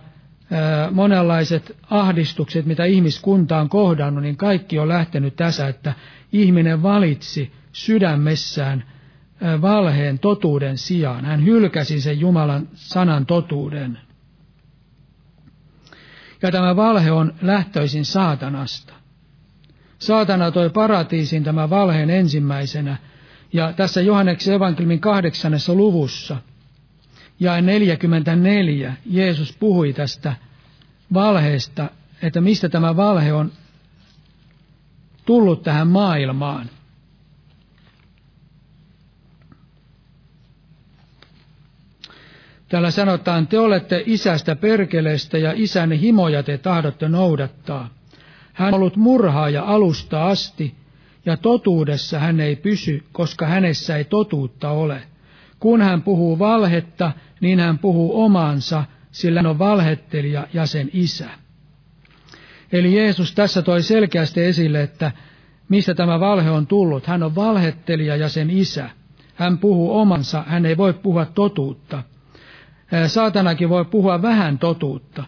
monenlaiset 0.91 1.77
ahdistukset, 1.89 2.65
mitä 2.65 2.85
ihmiskunta 2.85 3.57
on 3.57 3.69
kohdannut, 3.69 4.23
niin 4.23 4.37
kaikki 4.37 4.79
on 4.79 4.87
lähtenyt 4.87 5.35
tässä, 5.35 5.67
että 5.67 5.93
ihminen 6.31 6.83
valitsi 6.83 7.51
sydämessään 7.71 8.83
valheen 9.61 10.19
totuuden 10.19 10.77
sijaan. 10.77 11.25
Hän 11.25 11.45
hylkäsi 11.45 12.01
sen 12.01 12.19
Jumalan 12.19 12.67
sanan 12.73 13.25
totuuden. 13.25 13.97
Ja 16.41 16.51
tämä 16.51 16.75
valhe 16.75 17.11
on 17.11 17.33
lähtöisin 17.41 18.05
saatanasta. 18.05 18.93
Saatana 19.99 20.51
toi 20.51 20.69
paratiisin 20.69 21.43
tämä 21.43 21.69
valheen 21.69 22.09
ensimmäisenä, 22.09 22.97
Ja 23.53 23.73
tässä 23.73 24.01
Johanneksen 24.01 24.53
evankeliumin 24.53 24.99
kahdeksannessa 24.99 25.73
luvussa 25.73 26.37
ja 27.39 27.61
44 27.61 28.93
Jeesus 29.05 29.57
puhui 29.59 29.93
tästä 29.93 30.35
valheesta, 31.13 31.89
että 32.21 32.41
mistä 32.41 32.69
tämä 32.69 32.95
valhe 32.95 33.33
on 33.33 33.51
tullut 35.25 35.63
tähän 35.63 35.87
maailmaan. 35.87 36.69
Täällä 42.69 42.91
sanotaan, 42.91 43.47
te 43.47 43.59
olette 43.59 44.03
isästä 44.05 44.55
perkeleestä 44.55 45.37
ja 45.37 45.53
isänne 45.55 45.99
himoja 45.99 46.43
te 46.43 46.57
tahdotte 46.57 47.09
noudattaa. 47.09 47.89
Hän 48.53 48.67
on 48.67 48.73
ollut 48.73 48.95
murhaaja 48.95 49.63
alusta 49.63 50.27
asti, 50.27 50.75
ja 51.25 51.37
totuudessa 51.37 52.19
hän 52.19 52.39
ei 52.39 52.55
pysy, 52.55 53.03
koska 53.11 53.45
hänessä 53.45 53.97
ei 53.97 54.03
totuutta 54.03 54.69
ole. 54.69 55.01
Kun 55.59 55.81
hän 55.81 56.01
puhuu 56.01 56.39
valhetta, 56.39 57.11
niin 57.41 57.59
hän 57.59 57.79
puhuu 57.79 58.23
omaansa, 58.23 58.83
sillä 59.11 59.39
hän 59.39 59.47
on 59.47 59.59
valhettelija 59.59 60.47
ja 60.53 60.65
sen 60.65 60.89
isä. 60.93 61.29
Eli 62.71 62.97
Jeesus 62.97 63.33
tässä 63.33 63.61
toi 63.61 63.83
selkeästi 63.83 64.45
esille, 64.45 64.81
että 64.81 65.11
mistä 65.69 65.93
tämä 65.93 66.19
valhe 66.19 66.49
on 66.49 66.67
tullut. 66.67 67.07
Hän 67.07 67.23
on 67.23 67.35
valhettelija 67.35 68.15
ja 68.15 68.29
sen 68.29 68.49
isä. 68.49 68.89
Hän 69.35 69.57
puhuu 69.57 69.99
omansa, 69.99 70.43
hän 70.47 70.65
ei 70.65 70.77
voi 70.77 70.93
puhua 70.93 71.25
totuutta. 71.25 72.03
Saatanakin 73.07 73.69
voi 73.69 73.85
puhua 73.85 74.21
vähän 74.21 74.59
totuutta, 74.59 75.23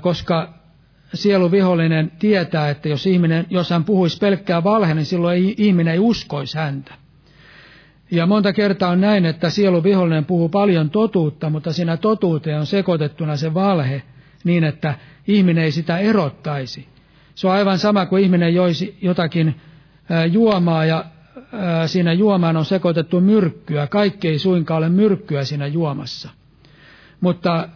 koska 0.00 0.54
sieluvihollinen 1.14 2.12
tietää, 2.18 2.70
että 2.70 2.88
jos, 2.88 3.06
ihminen, 3.06 3.46
jos 3.50 3.70
hän 3.70 3.84
puhuisi 3.84 4.18
pelkkää 4.18 4.64
valhe, 4.64 4.94
niin 4.94 5.06
silloin 5.06 5.54
ihminen 5.56 5.92
ei 5.92 5.98
uskoisi 5.98 6.58
häntä. 6.58 6.94
Ja 8.10 8.26
monta 8.26 8.52
kertaa 8.52 8.90
on 8.90 9.00
näin, 9.00 9.26
että 9.26 9.50
sieluvihollinen 9.50 10.24
puhuu 10.24 10.48
paljon 10.48 10.90
totuutta, 10.90 11.50
mutta 11.50 11.72
siinä 11.72 11.96
totuuteen 11.96 12.58
on 12.58 12.66
sekoitettuna 12.66 13.36
se 13.36 13.54
valhe 13.54 14.02
niin, 14.44 14.64
että 14.64 14.94
ihminen 15.26 15.64
ei 15.64 15.70
sitä 15.70 15.98
erottaisi. 15.98 16.88
Se 17.34 17.46
on 17.46 17.52
aivan 17.52 17.78
sama 17.78 18.06
kuin 18.06 18.22
ihminen 18.22 18.54
joisi 18.54 18.98
jotakin 19.02 19.60
juomaa 20.32 20.84
ja 20.84 21.04
siinä 21.86 22.12
juomaan 22.12 22.56
on 22.56 22.64
sekoitettu 22.64 23.20
myrkkyä. 23.20 23.86
Kaikki 23.86 24.28
ei 24.28 24.38
suinkaan 24.38 24.78
ole 24.78 24.88
myrkkyä 24.88 25.44
siinä 25.44 25.66
juomassa. 25.66 26.30
Mutta 27.20 27.68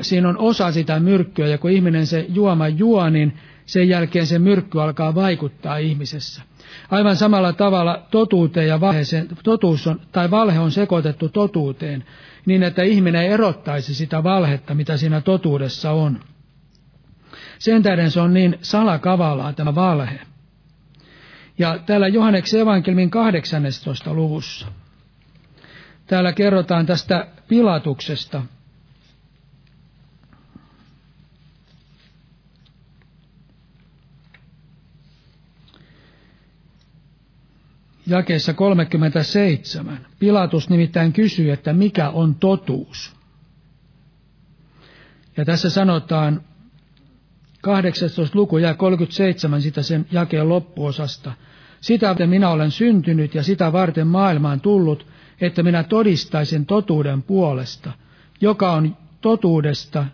siinä 0.00 0.28
on 0.28 0.38
osa 0.38 0.72
sitä 0.72 1.00
myrkkyä 1.00 1.46
ja 1.46 1.58
kun 1.58 1.70
ihminen 1.70 2.06
se 2.06 2.26
juoma 2.28 2.68
juo, 2.68 3.10
niin 3.10 3.36
sen 3.66 3.88
jälkeen 3.88 4.26
se 4.26 4.38
myrkky 4.38 4.80
alkaa 4.80 5.14
vaikuttaa 5.14 5.76
ihmisessä. 5.76 6.42
Aivan 6.90 7.16
samalla 7.16 7.52
tavalla 7.52 8.06
totuuteen 8.10 8.68
ja 8.68 8.80
valheeseen, 8.80 9.28
totuus 9.44 9.86
on, 9.86 10.00
tai 10.12 10.30
valhe 10.30 10.58
on 10.58 10.70
sekoitettu 10.72 11.28
totuuteen, 11.28 12.04
niin 12.46 12.62
että 12.62 12.82
ihminen 12.82 13.26
erottaisi 13.26 13.94
sitä 13.94 14.22
valhetta, 14.22 14.74
mitä 14.74 14.96
siinä 14.96 15.20
totuudessa 15.20 15.90
on. 15.90 16.20
Sen 17.58 17.82
tähden 17.82 18.10
se 18.10 18.20
on 18.20 18.34
niin 18.34 18.58
salakavalaa 18.62 19.52
tämä 19.52 19.74
valhe. 19.74 20.20
Ja 21.58 21.78
täällä 21.86 22.08
Johanneksen 22.08 22.60
evankelmin 22.60 23.10
18. 23.10 24.14
luvussa, 24.14 24.66
täällä 26.06 26.32
kerrotaan 26.32 26.86
tästä 26.86 27.26
pilatuksesta, 27.48 28.42
jakeessa 38.06 38.54
37. 38.54 40.06
Pilatus 40.18 40.68
nimittäin 40.70 41.12
kysyy, 41.12 41.52
että 41.52 41.72
mikä 41.72 42.10
on 42.10 42.34
totuus. 42.34 43.16
Ja 45.36 45.44
tässä 45.44 45.70
sanotaan 45.70 46.42
18. 47.60 48.38
luku 48.38 48.58
ja 48.58 48.74
37 48.74 49.62
sitä 49.62 49.82
sen 49.82 50.06
jakeen 50.12 50.48
loppuosasta. 50.48 51.32
Sitä 51.80 52.08
varten 52.08 52.28
minä 52.28 52.50
olen 52.50 52.70
syntynyt 52.70 53.34
ja 53.34 53.42
sitä 53.42 53.72
varten 53.72 54.06
maailmaan 54.06 54.60
tullut, 54.60 55.06
että 55.40 55.62
minä 55.62 55.82
todistaisin 55.82 56.66
totuuden 56.66 57.22
puolesta. 57.22 57.92
Joka 58.40 58.72
on 58.72 58.96
totuudesta, 59.20 60.06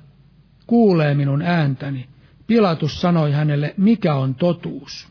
kuulee 0.66 1.14
minun 1.14 1.42
ääntäni. 1.42 2.08
Pilatus 2.46 3.00
sanoi 3.00 3.32
hänelle, 3.32 3.74
mikä 3.76 4.14
on 4.14 4.34
totuus. 4.34 5.08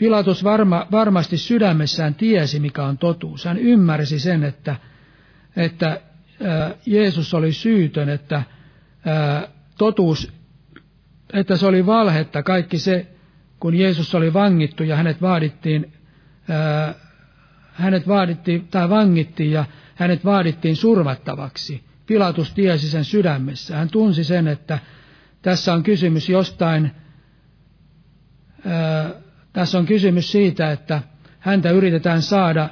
Pilatus 0.00 0.44
varma, 0.44 0.86
varmasti 0.90 1.38
sydämessään 1.38 2.14
tiesi, 2.14 2.60
mikä 2.60 2.84
on 2.84 2.98
totuus. 2.98 3.44
Hän 3.44 3.58
ymmärsi 3.58 4.18
sen, 4.18 4.44
että, 4.44 4.76
että 5.56 6.00
Jeesus 6.86 7.34
oli 7.34 7.52
syytön, 7.52 8.08
että 8.08 8.42
totuus, 9.78 10.32
että 11.32 11.56
se 11.56 11.66
oli 11.66 11.86
valhetta. 11.86 12.42
Kaikki 12.42 12.78
se, 12.78 13.06
kun 13.60 13.74
Jeesus 13.74 14.14
oli 14.14 14.32
vangittu 14.32 14.82
ja 14.82 14.96
hänet 14.96 15.22
vaadittiin, 15.22 15.92
hänet 17.72 18.08
vaadittiin 18.08 18.68
tai 18.68 18.88
vangittiin 18.88 19.50
ja 19.50 19.64
hänet 19.94 20.24
vaadittiin 20.24 20.76
surmattavaksi. 20.76 21.84
Pilatus 22.06 22.54
tiesi 22.54 22.90
sen 22.90 23.04
sydämessä. 23.04 23.76
Hän 23.76 23.88
tunsi 23.88 24.24
sen, 24.24 24.48
että 24.48 24.78
tässä 25.42 25.74
on 25.74 25.82
kysymys 25.82 26.28
jostain 26.28 26.90
tässä 29.52 29.78
on 29.78 29.86
kysymys 29.86 30.32
siitä, 30.32 30.72
että 30.72 31.02
häntä 31.38 31.70
yritetään 31.70 32.22
saada 32.22 32.68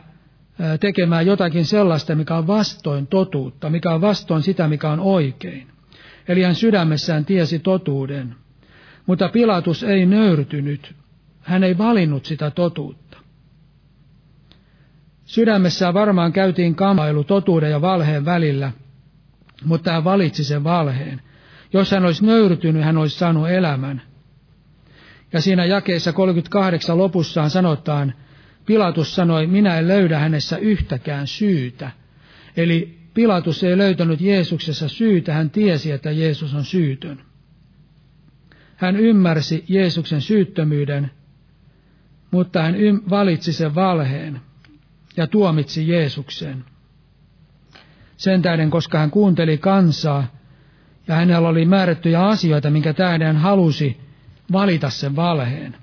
tekemään 0.80 1.26
jotakin 1.26 1.66
sellaista, 1.66 2.14
mikä 2.14 2.36
on 2.36 2.46
vastoin 2.46 3.06
totuutta, 3.06 3.70
mikä 3.70 3.94
on 3.94 4.00
vastoin 4.00 4.42
sitä, 4.42 4.68
mikä 4.68 4.90
on 4.90 5.00
oikein. 5.00 5.68
Eli 6.28 6.42
hän 6.42 6.54
sydämessään 6.54 7.24
tiesi 7.24 7.58
totuuden. 7.58 8.34
Mutta 9.06 9.28
Pilatus 9.28 9.82
ei 9.82 10.06
nöyrtynyt. 10.06 10.94
Hän 11.40 11.64
ei 11.64 11.78
valinnut 11.78 12.24
sitä 12.24 12.50
totuutta. 12.50 13.18
Sydämessään 15.24 15.94
varmaan 15.94 16.32
käytiin 16.32 16.74
kamailu 16.74 17.24
totuuden 17.24 17.70
ja 17.70 17.80
valheen 17.80 18.24
välillä, 18.24 18.72
mutta 19.64 19.92
hän 19.92 20.04
valitsi 20.04 20.44
sen 20.44 20.64
valheen. 20.64 21.22
Jos 21.72 21.90
hän 21.90 22.04
olisi 22.04 22.26
nöyrtynyt, 22.26 22.84
hän 22.84 22.98
olisi 22.98 23.18
saanut 23.18 23.50
elämän. 23.50 24.02
Ja 25.32 25.40
siinä 25.40 25.64
jakeessa 25.64 26.12
38 26.12 26.98
lopussaan 26.98 27.50
sanotaan, 27.50 28.14
Pilatus 28.66 29.14
sanoi, 29.14 29.46
minä 29.46 29.78
en 29.78 29.88
löydä 29.88 30.18
hänessä 30.18 30.56
yhtäkään 30.56 31.26
syytä. 31.26 31.90
Eli 32.56 32.98
Pilatus 33.14 33.64
ei 33.64 33.78
löytänyt 33.78 34.20
Jeesuksessa 34.20 34.88
syytä, 34.88 35.34
hän 35.34 35.50
tiesi, 35.50 35.92
että 35.92 36.10
Jeesus 36.10 36.54
on 36.54 36.64
syytön. 36.64 37.22
Hän 38.76 38.96
ymmärsi 38.96 39.64
Jeesuksen 39.68 40.20
syyttömyyden, 40.20 41.10
mutta 42.30 42.62
hän 42.62 42.74
valitsi 43.10 43.52
sen 43.52 43.74
valheen 43.74 44.40
ja 45.16 45.26
tuomitsi 45.26 45.88
Jeesuksen. 45.88 46.64
Sen 48.16 48.42
tähden, 48.42 48.70
koska 48.70 48.98
hän 48.98 49.10
kuunteli 49.10 49.58
kansaa 49.58 50.34
ja 51.08 51.14
hänellä 51.14 51.48
oli 51.48 51.64
määrättyjä 51.64 52.26
asioita, 52.26 52.70
minkä 52.70 52.92
tähden 52.92 53.26
hän 53.26 53.36
halusi 53.36 54.07
valita 54.52 54.90
sen 54.90 55.16
valheen. 55.16 55.76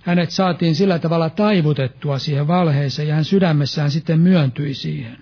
Hänet 0.00 0.30
saatiin 0.30 0.74
sillä 0.74 0.98
tavalla 0.98 1.30
taivutettua 1.30 2.18
siihen 2.18 2.48
valheeseen 2.48 3.08
ja 3.08 3.14
hän 3.14 3.24
sydämessään 3.24 3.90
sitten 3.90 4.20
myöntyi 4.20 4.74
siihen. 4.74 5.16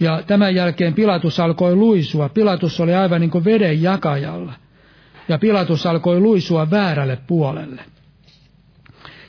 Ja 0.00 0.22
tämän 0.26 0.54
jälkeen 0.54 0.94
Pilatus 0.94 1.40
alkoi 1.40 1.76
luisua. 1.76 2.28
Pilatus 2.28 2.80
oli 2.80 2.94
aivan 2.94 3.20
niin 3.20 3.30
kuin 3.30 3.44
veden 3.44 3.82
jakajalla. 3.82 4.52
Ja 5.28 5.38
Pilatus 5.38 5.86
alkoi 5.86 6.20
luisua 6.20 6.70
väärälle 6.70 7.18
puolelle. 7.26 7.84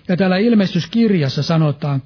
Ja 0.07 0.17
täällä 0.17 0.37
ilmestyskirjassa 0.37 1.43
sanotaan, 1.43 2.01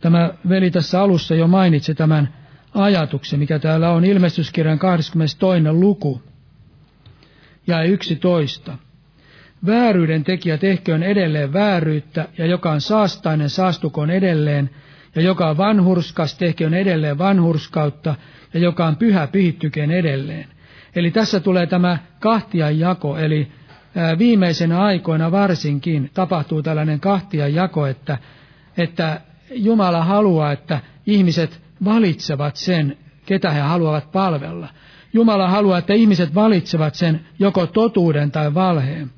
tämä 0.00 0.30
veli 0.48 0.70
tässä 0.70 1.02
alussa 1.02 1.34
jo 1.34 1.46
mainitsi 1.46 1.94
tämän 1.94 2.34
ajatuksen, 2.74 3.38
mikä 3.38 3.58
täällä 3.58 3.90
on 3.90 4.04
ilmestyskirjan 4.04 4.78
22. 4.78 5.62
luku 5.70 6.22
ja 7.66 7.82
11. 7.82 8.78
Vääryyden 9.66 10.24
tekijä 10.24 10.58
tehköön 10.58 11.02
edelleen 11.02 11.52
vääryyttä, 11.52 12.28
ja 12.38 12.46
joka 12.46 12.70
on 12.70 12.80
saastainen 12.80 13.50
saastukoon 13.50 14.10
edelleen, 14.10 14.70
ja 15.14 15.22
joka 15.22 15.48
on 15.48 15.56
vanhurskas 15.56 16.38
tehköön 16.38 16.74
edelleen 16.74 17.18
vanhurskautta, 17.18 18.14
ja 18.54 18.60
joka 18.60 18.86
on 18.86 18.96
pyhä 18.96 19.26
pyhittykeen 19.26 19.90
edelleen. 19.90 20.48
Eli 20.96 21.10
tässä 21.10 21.40
tulee 21.40 21.66
tämä 21.66 21.98
kahtiajako, 22.20 23.18
eli 23.18 23.48
viimeisenä 24.18 24.80
aikoina 24.82 25.30
varsinkin 25.30 26.10
tapahtuu 26.14 26.62
tällainen 26.62 27.00
kahtiajako, 27.00 27.86
että, 27.86 28.18
että 28.76 29.20
Jumala 29.50 30.04
haluaa, 30.04 30.52
että 30.52 30.80
ihmiset 31.06 31.60
valitsevat 31.84 32.56
sen, 32.56 32.98
ketä 33.26 33.50
he 33.50 33.60
haluavat 33.60 34.12
palvella. 34.12 34.68
Jumala 35.16 35.48
haluaa, 35.48 35.78
että 35.78 35.94
ihmiset 35.94 36.34
valitsevat 36.34 36.94
sen 36.94 37.26
joko 37.38 37.66
totuuden 37.66 38.30
tai 38.30 38.54
valheen. 38.54 39.10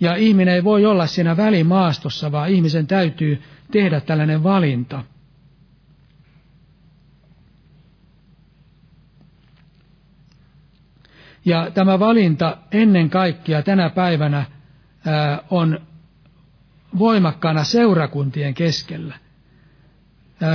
Ja 0.00 0.14
ihminen 0.16 0.54
ei 0.54 0.64
voi 0.64 0.86
olla 0.86 1.06
siinä 1.06 1.36
välimaastossa, 1.36 2.32
vaan 2.32 2.50
ihmisen 2.50 2.86
täytyy 2.86 3.42
tehdä 3.72 4.00
tällainen 4.00 4.42
valinta. 4.42 5.04
Ja 11.44 11.70
tämä 11.74 11.98
valinta 11.98 12.56
ennen 12.72 13.10
kaikkea 13.10 13.62
tänä 13.62 13.90
päivänä 13.90 14.44
on 15.50 15.80
voimakkaana 16.98 17.64
seurakuntien 17.64 18.54
keskellä. 18.54 19.14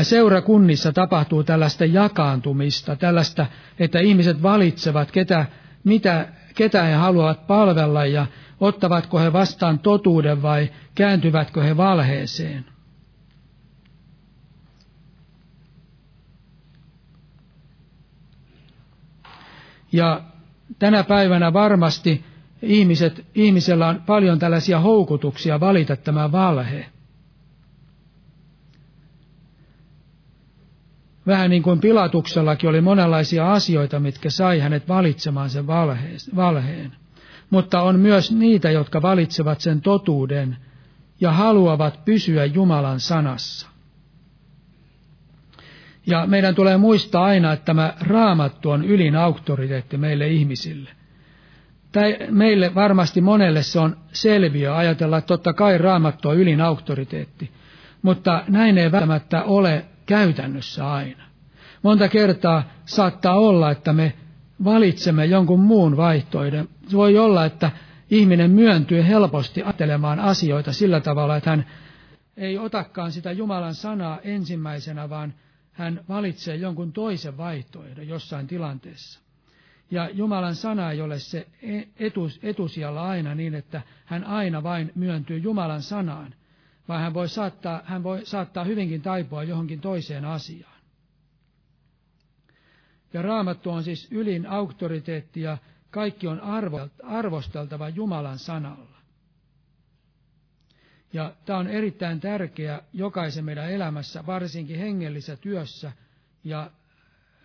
Seurakunnissa 0.04 0.92
tapahtuu 0.94 1.44
tällaista 1.44 1.86
jakaantumista, 1.86 2.96
tällaista, 2.96 3.46
että 3.80 4.00
ihmiset 4.00 4.42
valitsevat, 4.42 5.12
ketä, 5.12 5.46
mitä, 5.84 6.28
ketä 6.56 6.84
he 6.84 6.94
haluavat 6.94 7.48
palvella 7.48 8.06
ja 8.06 8.26
ottavatko 8.60 9.20
he 9.20 9.34
vastaan 9.34 9.80
totuuden 9.80 10.42
vai 10.42 10.70
kääntyvätkö 10.96 11.64
he 11.64 11.78
valheeseen. 11.78 12.66
Ja 19.92 20.22
tänä 20.80 21.04
päivänä 21.04 21.54
varmasti 21.54 22.26
ihmiset, 22.62 23.26
ihmisellä 23.36 23.88
on 23.88 24.02
paljon 24.06 24.40
tällaisia 24.40 24.80
houkutuksia 24.80 25.60
valita 25.60 25.96
tämä 25.96 26.32
valhe. 26.32 26.86
Vähän 31.28 31.50
niin 31.50 31.64
kuin 31.64 31.80
Pilatuksellakin 31.80 32.70
oli 32.70 32.82
monenlaisia 32.82 33.54
asioita, 33.54 34.00
mitkä 34.00 34.30
sai 34.30 34.60
hänet 34.60 34.88
valitsemaan 34.88 35.50
sen 35.50 35.68
valheen. 36.36 36.92
Mutta 37.50 37.82
on 37.82 38.00
myös 38.00 38.32
niitä, 38.32 38.72
jotka 38.72 39.02
valitsevat 39.02 39.62
sen 39.62 39.82
totuuden 39.82 40.58
ja 41.22 41.32
haluavat 41.32 42.06
pysyä 42.06 42.46
Jumalan 42.46 43.00
sanassa. 43.00 43.68
Ja 46.08 46.28
meidän 46.28 46.56
tulee 46.56 46.78
muistaa 46.78 47.26
aina, 47.26 47.54
että 47.54 47.66
tämä 47.66 47.94
raamattu 48.00 48.70
on 48.70 48.86
ylin 48.86 49.16
auktoriteetti 49.16 49.98
meille 49.98 50.28
ihmisille. 50.28 50.90
Tai 51.92 52.18
meille 52.30 52.76
varmasti 52.76 53.22
monelle 53.22 53.64
se 53.64 53.80
on 53.80 53.98
selviö 54.12 54.76
ajatella, 54.76 55.18
että 55.18 55.28
totta 55.28 55.54
kai 55.54 55.78
raamattu 55.78 56.30
on 56.30 56.38
ylin 56.38 56.62
auktoriteetti. 56.62 57.52
Mutta 58.02 58.44
näin 58.48 58.78
ei 58.78 58.92
välttämättä 58.92 59.44
ole 59.44 59.86
käytännössä 60.06 60.92
aina. 60.92 61.24
Monta 61.82 62.08
kertaa 62.08 62.64
saattaa 62.86 63.36
olla, 63.36 63.72
että 63.72 63.94
me 63.94 64.14
valitsemme 64.64 65.26
jonkun 65.26 65.60
muun 65.60 65.98
vaihtoehdon. 65.98 66.70
Voi 66.94 67.18
olla, 67.18 67.46
että 67.46 67.72
ihminen 68.10 68.52
myöntyy 68.52 69.08
helposti 69.08 69.64
ajattelemaan 69.64 70.20
asioita 70.20 70.74
sillä 70.74 71.00
tavalla, 71.00 71.36
että 71.36 71.50
hän 71.50 71.66
ei 72.38 72.58
otakaan 72.58 73.12
sitä 73.12 73.32
Jumalan 73.32 73.76
sanaa 73.76 74.20
ensimmäisenä, 74.20 75.10
vaan 75.10 75.34
hän 75.72 76.02
valitsee 76.10 76.56
jonkun 76.56 76.94
toisen 76.94 77.38
vaihtoehdon 77.38 78.08
jossain 78.08 78.48
tilanteessa. 78.48 79.20
Ja 79.92 80.10
Jumalan 80.14 80.56
sana 80.56 80.92
ei 80.92 81.02
ole 81.02 81.20
se 81.20 81.48
e- 81.62 81.84
etus, 82.00 82.40
etusijalla 82.44 83.10
aina 83.10 83.36
niin, 83.36 83.56
että 83.56 83.82
hän 84.06 84.24
aina 84.24 84.64
vain 84.64 84.92
myöntyy 84.96 85.38
Jumalan 85.38 85.82
sanaan, 85.82 86.34
vaan 86.88 87.02
hän 87.02 87.14
voi 87.14 87.30
saattaa, 87.30 87.82
hän 87.86 88.04
voi 88.04 88.26
saattaa 88.26 88.64
hyvinkin 88.64 89.02
taipua 89.02 89.44
johonkin 89.44 89.82
toiseen 89.82 90.26
asiaan. 90.26 90.74
Ja 93.14 93.22
raamattu 93.22 93.70
on 93.70 93.84
siis 93.84 94.12
ylin 94.12 94.48
auktoriteetti 94.48 95.42
ja 95.42 95.58
kaikki 95.92 96.28
on 96.28 96.42
arvosteltava 97.04 97.90
Jumalan 97.90 98.40
sanalla. 98.40 98.98
Ja 101.14 101.34
tämä 101.46 101.60
on 101.60 101.68
erittäin 101.68 102.20
tärkeä 102.20 102.82
jokaisen 102.94 103.46
meidän 103.46 103.72
elämässä, 103.72 104.26
varsinkin 104.26 104.80
hengellisessä 104.80 105.36
työssä 105.36 105.92
ja 106.44 106.72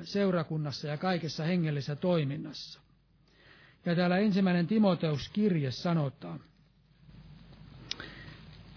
seurakunnassa 0.02 0.88
ja 0.88 0.96
kaikessa 0.96 1.44
hengellisessä 1.44 1.96
toiminnassa. 1.96 2.80
Ja 3.86 3.96
täällä 3.96 4.18
ensimmäinen 4.18 4.66
Timoteus-kirje 4.66 5.70
sanotaan. 5.70 6.40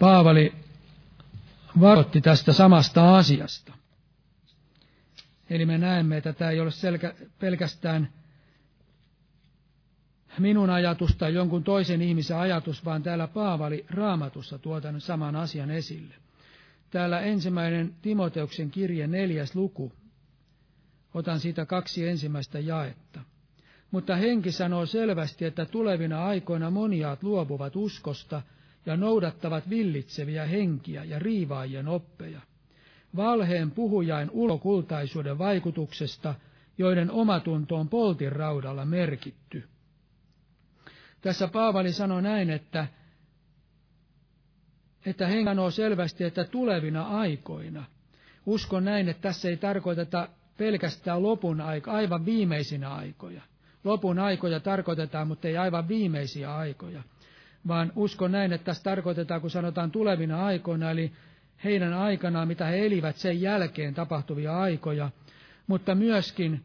Paavali 0.01 0.53
varoitti 1.79 2.21
tästä 2.21 2.53
samasta 2.53 3.17
asiasta. 3.17 3.73
Eli 5.49 5.65
me 5.65 5.77
näemme, 5.77 6.17
että 6.17 6.33
tämä 6.33 6.51
ei 6.51 6.59
ole 6.59 6.71
selkä, 6.71 7.15
pelkästään 7.39 8.09
minun 10.39 10.69
ajatus 10.69 11.15
tai 11.15 11.33
jonkun 11.33 11.63
toisen 11.63 12.01
ihmisen 12.01 12.37
ajatus, 12.37 12.85
vaan 12.85 13.03
täällä 13.03 13.27
Paavali 13.27 13.85
raamatussa 13.89 14.59
tuo 14.59 14.81
tämän 14.81 15.01
saman 15.01 15.35
asian 15.35 15.71
esille. 15.71 16.15
Täällä 16.91 17.19
ensimmäinen 17.19 17.95
Timoteuksen 18.01 18.71
kirje 18.71 19.07
neljäs 19.07 19.55
luku. 19.55 19.91
Otan 21.13 21.39
siitä 21.39 21.65
kaksi 21.65 22.07
ensimmäistä 22.07 22.59
jaetta. 22.59 23.19
Mutta 23.91 24.15
henki 24.15 24.51
sanoo 24.51 24.85
selvästi, 24.85 25.45
että 25.45 25.65
tulevina 25.65 26.25
aikoina 26.25 26.71
moniaat 26.71 27.23
luopuvat 27.23 27.75
uskosta 27.75 28.41
ja 28.85 28.97
noudattavat 28.97 29.69
villitseviä 29.69 30.45
henkiä 30.45 31.03
ja 31.03 31.19
riivaajien 31.19 31.87
oppeja. 31.87 32.41
Valheen 33.15 33.71
puhujain 33.71 34.29
ulokultaisuuden 34.29 35.37
vaikutuksesta, 35.37 36.35
joiden 36.77 37.11
omatunto 37.11 37.75
on 37.75 37.89
poltin 37.89 38.31
raudalla 38.31 38.85
merkitty. 38.85 39.63
Tässä 41.21 41.47
Paavali 41.47 41.93
sanoi 41.93 42.21
näin, 42.21 42.49
että, 42.49 42.87
että 45.05 45.27
henki 45.27 45.45
sanoo 45.45 45.71
selvästi, 45.71 46.23
että 46.23 46.43
tulevina 46.43 47.03
aikoina. 47.03 47.85
Uskon 48.45 48.85
näin, 48.85 49.09
että 49.09 49.21
tässä 49.21 49.49
ei 49.49 49.57
tarkoiteta 49.57 50.29
pelkästään 50.57 51.23
lopun 51.23 51.61
aika, 51.61 51.91
aivan 51.91 52.25
viimeisinä 52.25 52.89
aikoja. 52.93 53.41
Lopun 53.83 54.19
aikoja 54.19 54.59
tarkoitetaan, 54.59 55.27
mutta 55.27 55.47
ei 55.47 55.57
aivan 55.57 55.87
viimeisiä 55.87 56.55
aikoja. 56.55 57.03
Vaan 57.67 57.91
uskon 57.95 58.32
näin, 58.32 58.54
että 58.54 58.65
tässä 58.65 58.84
tarkoitetaan, 58.84 59.41
kun 59.41 59.50
sanotaan 59.50 59.91
tulevina 59.91 60.45
aikoina, 60.45 60.91
eli 60.91 61.12
heidän 61.63 61.93
aikanaan, 61.93 62.47
mitä 62.47 62.65
he 62.65 62.86
elivät 62.86 63.15
sen 63.17 63.41
jälkeen 63.41 63.93
tapahtuvia 63.93 64.58
aikoja, 64.60 65.10
mutta 65.67 65.95
myöskin 65.95 66.63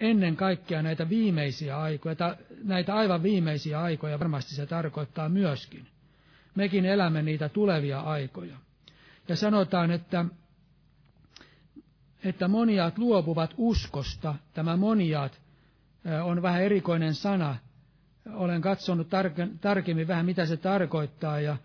ennen 0.00 0.36
kaikkea 0.36 0.82
näitä 0.82 1.08
viimeisiä 1.08 1.78
aikoja, 1.80 2.16
näitä 2.64 2.94
aivan 2.94 3.22
viimeisiä 3.22 3.80
aikoja 3.80 4.18
varmasti 4.18 4.54
se 4.54 4.66
tarkoittaa 4.66 5.28
myöskin. 5.28 5.86
Mekin 6.54 6.84
elämme 6.86 7.22
niitä 7.22 7.48
tulevia 7.48 8.00
aikoja. 8.00 8.56
Ja 9.28 9.36
sanotaan, 9.36 9.90
että 9.90 10.24
että 12.24 12.48
moniaat 12.48 12.98
luopuvat 12.98 13.54
uskosta. 13.56 14.34
Tämä 14.54 14.76
moniaat 14.76 15.40
on 16.24 16.42
vähän 16.42 16.62
erikoinen 16.62 17.14
sana. 17.14 17.56
Olen 18.34 18.60
katsonut 18.60 19.08
tarkemmin 19.60 20.08
vähän, 20.08 20.26
mitä 20.26 20.46
se 20.46 20.56
tarkoittaa, 20.56 21.40
ja, 21.40 21.56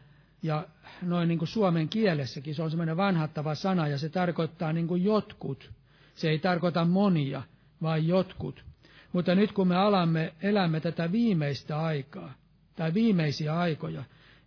ja 0.44 0.68
noin 1.02 1.28
niin 1.28 1.38
kuin 1.40 1.50
suomen 1.50 1.90
kielessäkin 1.90 2.56
se 2.56 2.64
on 2.64 2.70
semmoinen 2.72 2.98
vanhattava 2.98 3.56
sana, 3.56 3.88
ja 3.88 3.98
se 3.98 4.10
tarkoittaa 4.10 4.74
niin 4.74 4.88
kuin 4.88 5.04
jotkut. 5.04 5.72
Se 6.16 6.30
ei 6.30 6.40
tarkoita 6.40 6.86
monia, 6.86 7.42
vaan 7.82 8.08
jotkut. 8.08 8.66
Mutta 9.14 9.36
nyt 9.36 9.52
kun 9.52 9.68
me 9.68 9.76
alamme, 9.76 10.34
elämme 10.42 10.80
tätä 10.80 11.12
viimeistä 11.12 11.80
aikaa, 11.82 12.34
tai 12.76 12.94
viimeisiä 12.94 13.60
aikoja, 13.60 14.04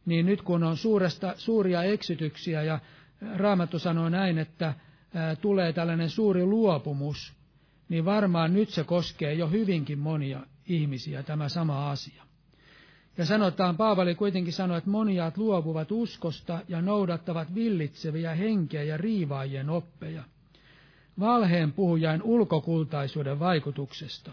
niin 0.06 0.26
nyt 0.26 0.42
kun 0.42 0.62
on 0.64 0.76
suuresta, 0.76 1.34
suuria 1.36 1.82
eksytyksiä, 1.82 2.62
ja 2.62 2.78
Raamattu 3.36 3.78
sanoo 3.78 4.08
näin, 4.08 4.38
että 4.38 4.74
tulee 5.40 5.72
tällainen 5.72 6.10
suuri 6.10 6.44
luopumus, 6.44 7.32
niin 7.88 8.04
varmaan 8.04 8.52
nyt 8.54 8.68
se 8.68 8.84
koskee 8.84 9.34
jo 9.34 9.48
hyvinkin 9.48 9.98
monia 9.98 10.40
ihmisiä 10.68 11.22
tämä 11.22 11.48
sama 11.48 11.90
asia. 11.90 12.22
Ja 13.18 13.24
sanotaan, 13.24 13.76
Paavali 13.76 14.14
kuitenkin 14.14 14.52
sanoi, 14.52 14.78
että 14.78 14.90
moniaat 14.90 15.36
luopuvat 15.36 15.92
uskosta 15.92 16.60
ja 16.68 16.82
noudattavat 16.82 17.54
villitseviä 17.54 18.34
henkeä 18.34 18.82
ja 18.82 18.96
riivaajien 18.96 19.70
oppeja. 19.70 20.22
Valheen 21.20 21.72
puhujain 21.72 22.22
ulkokultaisuuden 22.22 23.38
vaikutuksesta. 23.38 24.30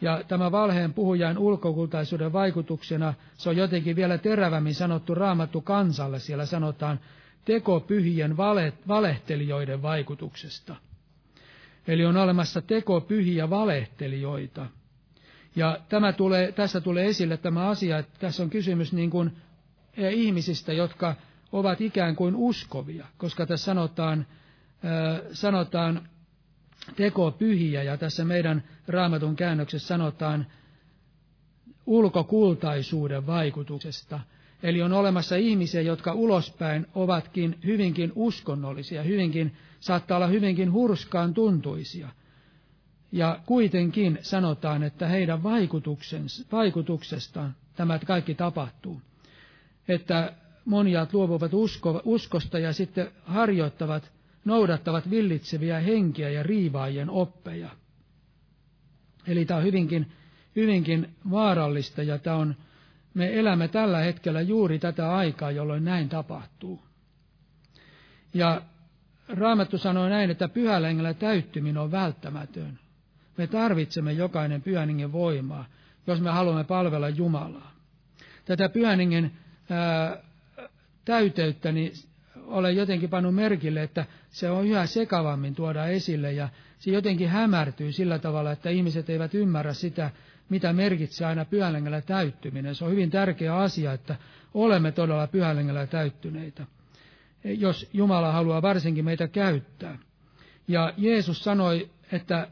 Ja 0.00 0.22
tämä 0.28 0.52
valheen 0.52 0.94
puhujain 0.94 1.38
ulkokultaisuuden 1.38 2.32
vaikutuksena, 2.32 3.14
se 3.34 3.48
on 3.48 3.56
jotenkin 3.56 3.96
vielä 3.96 4.18
terävämmin 4.18 4.74
sanottu 4.74 5.14
raamattu 5.14 5.60
kansalle. 5.60 6.18
Siellä 6.18 6.46
sanotaan, 6.46 7.00
tekopyhien 7.44 8.36
valehtelijoiden 8.88 9.82
vaikutuksesta. 9.82 10.76
Eli 11.88 12.04
on 12.04 12.16
olemassa 12.16 12.62
tekopyhiä 12.62 13.50
valehtelijoita. 13.50 14.66
Ja 15.56 15.78
tämä 15.88 16.12
tulee, 16.12 16.52
tässä 16.52 16.80
tulee 16.80 17.06
esille 17.06 17.36
tämä 17.36 17.68
asia, 17.68 17.98
että 17.98 18.18
tässä 18.18 18.42
on 18.42 18.50
kysymys 18.50 18.92
niin 18.92 19.10
kuin 19.10 19.30
eh, 19.96 20.12
ihmisistä, 20.14 20.72
jotka 20.72 21.14
ovat 21.52 21.80
ikään 21.80 22.16
kuin 22.16 22.34
uskovia, 22.36 23.06
koska 23.18 23.46
tässä 23.46 23.64
sanotaan, 23.64 24.26
äh, 24.84 25.20
sanotaan 25.32 26.08
tekopyhiä, 26.96 27.82
ja 27.82 27.96
tässä 27.96 28.24
meidän 28.24 28.62
raamatun 28.88 29.36
käännöksessä 29.36 29.88
sanotaan 29.88 30.46
ulkokultaisuuden 31.86 33.26
vaikutuksesta. 33.26 34.20
Eli 34.62 34.82
on 34.82 34.92
olemassa 34.92 35.36
ihmisiä, 35.36 35.80
jotka 35.80 36.12
ulospäin 36.12 36.86
ovatkin 36.94 37.58
hyvinkin 37.64 38.12
uskonnollisia, 38.14 39.02
hyvinkin, 39.02 39.56
saattaa 39.86 40.16
olla 40.16 40.26
hyvinkin 40.26 40.72
hurskaan 40.72 41.34
tuntuisia. 41.34 42.08
Ja 43.12 43.40
kuitenkin 43.46 44.18
sanotaan, 44.22 44.82
että 44.82 45.08
heidän 45.08 45.42
vaikutuksestaan 46.52 47.54
tämä 47.76 47.98
kaikki 47.98 48.34
tapahtuu. 48.34 49.00
Että 49.88 50.32
moniat 50.64 51.12
luovuvat 51.12 51.54
usko, 51.54 52.02
uskosta 52.04 52.58
ja 52.58 52.72
sitten 52.72 53.10
harjoittavat, 53.24 54.12
noudattavat 54.44 55.10
villitseviä 55.10 55.80
henkiä 55.80 56.28
ja 56.30 56.42
riivaajien 56.42 57.10
oppeja. 57.10 57.68
Eli 59.26 59.44
tämä 59.44 59.58
on 59.58 59.64
hyvinkin, 59.64 60.12
hyvinkin 60.56 61.14
vaarallista 61.30 62.02
ja 62.02 62.18
tämä 62.18 62.36
on, 62.36 62.54
me 63.14 63.38
elämme 63.38 63.68
tällä 63.68 63.98
hetkellä 63.98 64.40
juuri 64.40 64.78
tätä 64.78 65.14
aikaa, 65.16 65.50
jolloin 65.50 65.84
näin 65.84 66.08
tapahtuu. 66.08 66.82
Ja 68.34 68.62
Raamattu 69.28 69.78
sanoo 69.78 70.08
näin, 70.08 70.30
että 70.30 70.48
pyhällä 70.48 70.86
hengellä 70.86 71.14
täyttyminen 71.14 71.82
on 71.82 71.90
välttämätön. 71.90 72.78
Me 73.36 73.46
tarvitsemme 73.46 74.12
jokainen 74.12 74.62
pyhän 74.62 74.88
hengen 74.88 75.12
voimaa, 75.12 75.64
jos 76.06 76.20
me 76.20 76.30
haluamme 76.30 76.64
palvella 76.64 77.08
Jumalaa. 77.08 77.72
Tätä 78.44 78.68
pyhän 78.68 78.98
hengen 78.98 79.32
ää, 79.70 80.16
täyteyttä, 81.04 81.72
niin 81.72 81.92
olen 82.46 82.76
jotenkin 82.76 83.10
pannut 83.10 83.34
merkille, 83.34 83.82
että 83.82 84.04
se 84.30 84.50
on 84.50 84.66
yhä 84.66 84.86
sekavammin 84.86 85.54
tuoda 85.54 85.86
esille 85.86 86.32
ja 86.32 86.48
se 86.78 86.90
jotenkin 86.90 87.28
hämärtyy 87.28 87.92
sillä 87.92 88.18
tavalla, 88.18 88.52
että 88.52 88.70
ihmiset 88.70 89.10
eivät 89.10 89.34
ymmärrä 89.34 89.72
sitä, 89.72 90.10
mitä 90.48 90.72
merkitsee 90.72 91.26
aina 91.26 91.44
pyhällengellä 91.44 92.00
täyttyminen. 92.00 92.74
Se 92.74 92.84
on 92.84 92.90
hyvin 92.90 93.10
tärkeä 93.10 93.56
asia, 93.56 93.92
että 93.92 94.16
olemme 94.54 94.92
todella 94.92 95.26
pyhällengellä 95.26 95.86
täyttyneitä, 95.86 96.66
jos 97.52 97.90
Jumala 97.92 98.32
haluaa 98.32 98.62
varsinkin 98.62 99.04
meitä 99.04 99.28
käyttää. 99.28 99.98
Ja 100.68 100.92
Jeesus 100.96 101.44
sanoi, 101.44 101.90
että 102.12 102.48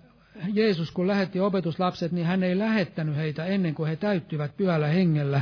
Jeesus 0.53 0.91
kun 0.91 1.07
lähetti 1.07 1.41
opetuslapset, 1.41 2.13
niin 2.13 2.27
hän 2.27 2.43
ei 2.43 2.59
lähettänyt 2.59 3.17
heitä 3.17 3.45
ennen 3.45 3.75
kuin 3.75 3.89
he 3.89 3.97
täyttyvät 3.97 4.57
pyhällä 4.57 4.87
hengellä, 4.87 5.41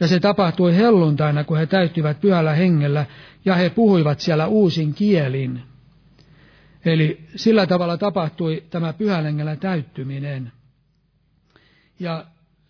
ja 0.00 0.06
se 0.06 0.20
tapahtui 0.20 0.76
helluntaina, 0.76 1.44
kun 1.44 1.58
he 1.58 1.66
täyttyivät 1.66 2.20
pyhällä 2.20 2.54
hengellä, 2.54 3.06
ja 3.44 3.54
he 3.54 3.70
puhuivat 3.70 4.20
siellä 4.20 4.46
uusin 4.46 4.94
kielin. 4.94 5.62
Eli 6.84 7.20
sillä 7.36 7.66
tavalla 7.66 7.96
tapahtui 7.96 8.64
tämä 8.70 8.92
pyhällä 8.92 9.28
hengellä 9.28 9.56
täyttyminen. 9.56 10.52
Ja 12.00 12.24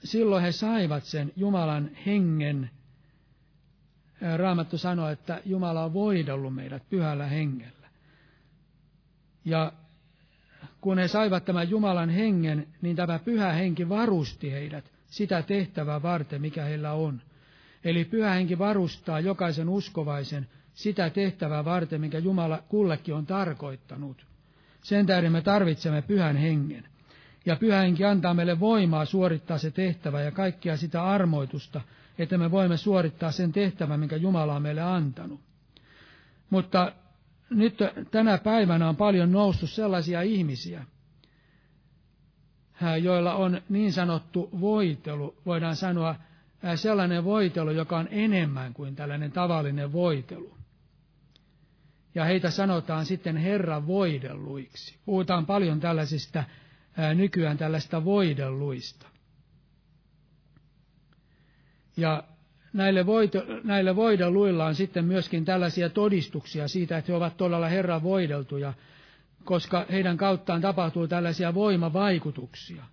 silloin 0.04 0.42
he 0.42 0.52
saivat 0.52 1.04
sen 1.04 1.32
Jumalan 1.36 1.90
hengen. 2.06 2.70
Raamattu 4.36 4.78
sanoi, 4.78 5.12
että 5.12 5.40
Jumala 5.44 5.84
on 5.84 5.92
voidellut 5.92 6.54
meidät 6.54 6.82
pyhällä 6.90 7.26
hengellä. 7.26 7.88
Ja 9.44 9.72
kun 10.80 10.98
he 10.98 11.08
saivat 11.08 11.44
tämän 11.44 11.70
Jumalan 11.70 12.10
hengen, 12.10 12.66
niin 12.82 12.96
tämä 12.96 13.18
pyhä 13.18 13.52
henki 13.52 13.88
varusti 13.88 14.52
heidät 14.52 14.84
sitä 15.06 15.42
tehtävää 15.42 16.02
varten, 16.02 16.40
mikä 16.40 16.64
heillä 16.64 16.92
on. 16.92 17.22
Eli 17.84 18.04
pyhä 18.04 18.30
henki 18.30 18.58
varustaa 18.58 19.20
jokaisen 19.20 19.68
uskovaisen 19.68 20.48
sitä 20.74 21.10
tehtävää 21.10 21.64
varten, 21.64 22.00
mikä 22.00 22.18
Jumala 22.18 22.62
kullekin 22.68 23.14
on 23.14 23.26
tarkoittanut. 23.26 24.26
Sen 24.82 25.06
tähden 25.06 25.32
me 25.32 25.40
tarvitsemme 25.42 26.02
pyhän 26.02 26.36
hengen. 26.36 26.84
Ja 27.46 27.56
pyhä 27.56 27.80
henki 27.80 28.04
antaa 28.04 28.34
meille 28.34 28.60
voimaa 28.60 29.04
suorittaa 29.04 29.58
se 29.58 29.70
tehtävä 29.70 30.20
ja 30.22 30.30
kaikkia 30.30 30.76
sitä 30.76 31.04
armoitusta, 31.04 31.80
että 32.18 32.38
me 32.38 32.50
voimme 32.50 32.76
suorittaa 32.76 33.30
sen 33.30 33.52
tehtävän, 33.52 34.00
minkä 34.00 34.16
Jumala 34.16 34.54
on 34.54 34.62
meille 34.62 34.82
antanut. 34.82 35.40
Mutta 36.50 36.92
nyt 37.50 37.78
tänä 38.10 38.38
päivänä 38.38 38.88
on 38.88 38.96
paljon 38.96 39.32
noussut 39.32 39.70
sellaisia 39.70 40.22
ihmisiä, 40.22 40.84
joilla 43.02 43.34
on 43.34 43.60
niin 43.68 43.92
sanottu 43.92 44.50
voitelu, 44.60 45.36
voidaan 45.46 45.76
sanoa 45.76 46.14
sellainen 46.74 47.24
voitelu, 47.24 47.70
joka 47.70 47.98
on 47.98 48.08
enemmän 48.10 48.74
kuin 48.74 48.96
tällainen 48.96 49.32
tavallinen 49.32 49.92
voitelu. 49.92 50.56
Ja 52.14 52.24
heitä 52.24 52.50
sanotaan 52.50 53.06
sitten 53.06 53.36
Herran 53.36 53.86
voidelluiksi. 53.86 54.96
Puhutaan 55.04 55.46
paljon 55.46 55.80
tällaisista 55.80 56.44
nykyään 57.14 57.58
tällaista 57.58 58.04
voidelluista. 58.04 59.06
Ja 61.96 62.22
näille, 62.72 63.06
voito, 63.06 63.44
näille 63.64 63.96
voidelluilla 63.96 64.66
on 64.66 64.74
sitten 64.74 65.04
myöskin 65.04 65.44
tällaisia 65.44 65.90
todistuksia 65.90 66.68
siitä, 66.68 66.98
että 66.98 67.12
he 67.12 67.16
ovat 67.16 67.36
todella 67.36 67.68
Herran 67.68 68.02
voideltuja, 68.02 68.72
koska 69.44 69.86
heidän 69.90 70.16
kauttaan 70.16 70.60
tapahtuu 70.60 71.08
tällaisia 71.08 71.54
voimavaikutuksia. 71.54 72.84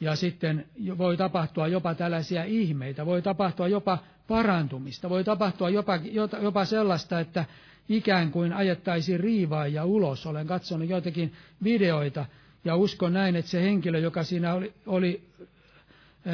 Ja 0.00 0.16
sitten 0.16 0.66
voi 0.98 1.16
tapahtua 1.16 1.68
jopa 1.68 1.94
tällaisia 1.94 2.44
ihmeitä, 2.44 3.06
voi 3.06 3.22
tapahtua 3.22 3.68
jopa 3.68 3.98
parantumista, 4.28 5.10
voi 5.10 5.24
tapahtua 5.24 5.70
jopa, 5.70 5.96
jopa 6.42 6.64
sellaista, 6.64 7.20
että 7.20 7.44
ikään 7.88 8.30
kuin 8.30 8.52
ajettaisiin 8.52 9.20
riivaajia 9.20 9.84
ulos. 9.84 10.26
Olen 10.26 10.46
katsonut 10.46 10.88
joitakin 10.88 11.32
videoita 11.64 12.26
ja 12.66 12.76
uskon 12.76 13.12
näin, 13.12 13.36
että 13.36 13.50
se 13.50 13.62
henkilö, 13.62 13.98
joka 13.98 14.22
siinä 14.24 14.54
oli, 14.54 14.72
oli 14.86 15.28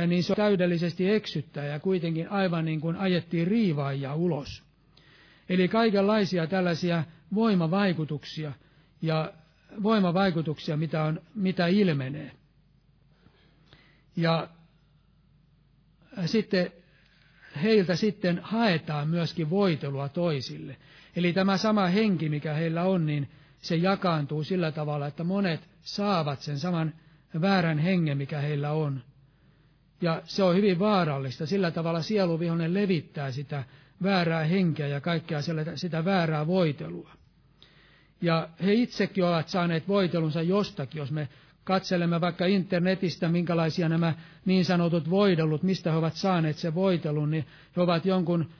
niin 0.07 0.22
se 0.24 0.35
täydellisesti 0.35 1.11
eksyttää 1.11 1.64
ja 1.66 1.80
kuitenkin 1.80 2.28
aivan 2.30 2.64
niin 2.64 2.80
kuin 2.80 2.97
ajettiin 2.97 3.47
riivaajia 3.47 4.14
ulos. 4.14 4.62
Eli 5.49 5.68
kaikenlaisia 5.68 6.47
tällaisia 6.47 7.05
voimavaikutuksia 7.35 8.53
ja 9.03 9.33
voimavaikutuksia, 9.83 10.76
mitä, 10.76 11.03
on, 11.05 11.20
mitä 11.35 11.66
ilmenee. 11.66 12.30
Ja 14.16 14.49
sitten 16.26 16.72
heiltä 17.62 17.97
sitten 17.97 18.39
haetaan 18.43 19.09
myöskin 19.09 19.51
voitelua 19.51 20.09
toisille. 20.09 20.76
Eli 21.16 21.33
tämä 21.33 21.57
sama 21.57 21.87
henki, 21.87 22.28
mikä 22.28 22.55
heillä 22.55 22.83
on, 22.85 23.07
niin 23.07 23.28
se 23.59 23.76
jakaantuu 23.76 24.45
sillä 24.45 24.72
tavalla, 24.72 25.07
että 25.07 25.24
monet 25.24 25.61
saavat 25.83 26.41
sen 26.41 26.59
saman 26.59 26.93
väärän 27.41 27.78
hengen, 27.78 28.18
mikä 28.18 28.41
heillä 28.41 28.72
on. 28.72 29.03
Ja 30.01 30.22
se 30.24 30.43
on 30.43 30.57
hyvin 30.57 30.78
vaarallista. 30.78 31.47
Sillä 31.47 31.70
tavalla 31.70 32.03
sieluvihonen 32.03 32.74
levittää 32.74 33.30
sitä 33.30 33.64
väärää 34.03 34.45
henkeä 34.45 34.87
ja 34.87 35.01
kaikkea 35.01 35.39
sitä 35.74 36.05
väärää 36.05 36.47
voitelua. 36.47 37.11
Ja 38.20 38.49
he 38.64 38.72
itsekin 38.74 39.24
ovat 39.24 39.49
saaneet 39.49 39.89
voitelunsa 39.89 40.43
jostakin, 40.43 40.99
jos 40.99 41.11
me 41.11 41.28
katselemme 41.64 42.20
vaikka 42.20 42.47
internetistä, 42.47 43.28
minkälaisia 43.28 43.89
nämä 43.89 44.14
niin 44.45 44.64
sanotut 44.64 45.11
voidellut, 45.11 45.62
mistä 45.62 45.91
he 45.91 45.97
ovat 45.97 46.14
saaneet 46.14 46.57
se 46.57 46.74
voitelun, 46.74 47.30
niin 47.30 47.47
he 47.76 47.80
ovat 47.83 48.07
jonkun 48.07 48.51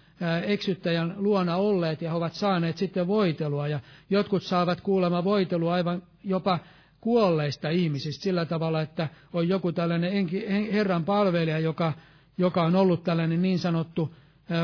eksyttäjän 0.47 1.15
luona 1.17 1.57
olleet 1.57 2.03
ja 2.03 2.11
he 2.11 2.17
ovat 2.17 2.35
saaneet 2.35 2.79
sitten 2.79 3.07
voitelua. 3.07 3.69
Ja 3.69 3.81
jotkut 4.11 4.43
saavat 4.43 4.81
kuulemma 4.81 5.25
voitelua 5.25 5.75
aivan 5.75 6.03
jopa 6.25 6.59
kuolleista 7.03 7.69
ihmisistä 7.69 8.23
sillä 8.23 8.45
tavalla, 8.45 8.81
että 8.83 9.09
on 9.33 9.49
joku 9.49 9.73
tällainen 9.73 10.29
Herran 10.73 11.05
palvelija, 11.05 11.59
joka, 11.59 11.93
joka 12.39 12.63
on 12.63 12.77
ollut 12.77 13.05
tällainen 13.05 13.43
niin 13.43 13.59
sanottu 13.59 14.15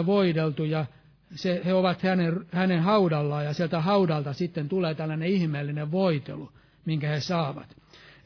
voideltu 0.06 0.64
ja 0.64 0.86
se, 1.34 1.62
he 1.64 1.74
ovat 1.74 2.02
hänen, 2.02 2.46
hänen 2.52 2.82
haudallaan 2.82 3.44
ja 3.44 3.52
sieltä 3.52 3.80
haudalta 3.80 4.32
sitten 4.32 4.68
tulee 4.68 4.94
tällainen 4.94 5.28
ihmeellinen 5.28 5.90
voitelu, 5.90 6.52
minkä 6.84 7.08
he 7.08 7.20
saavat. 7.20 7.76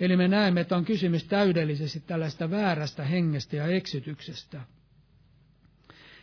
Eli 0.00 0.16
me 0.16 0.28
näemme, 0.28 0.60
että 0.60 0.76
on 0.76 0.84
kysymys 0.84 1.24
täydellisesti 1.24 2.00
tällaista 2.00 2.50
väärästä 2.50 3.04
hengestä 3.04 3.56
ja 3.56 3.66
eksytyksestä. 3.66 4.60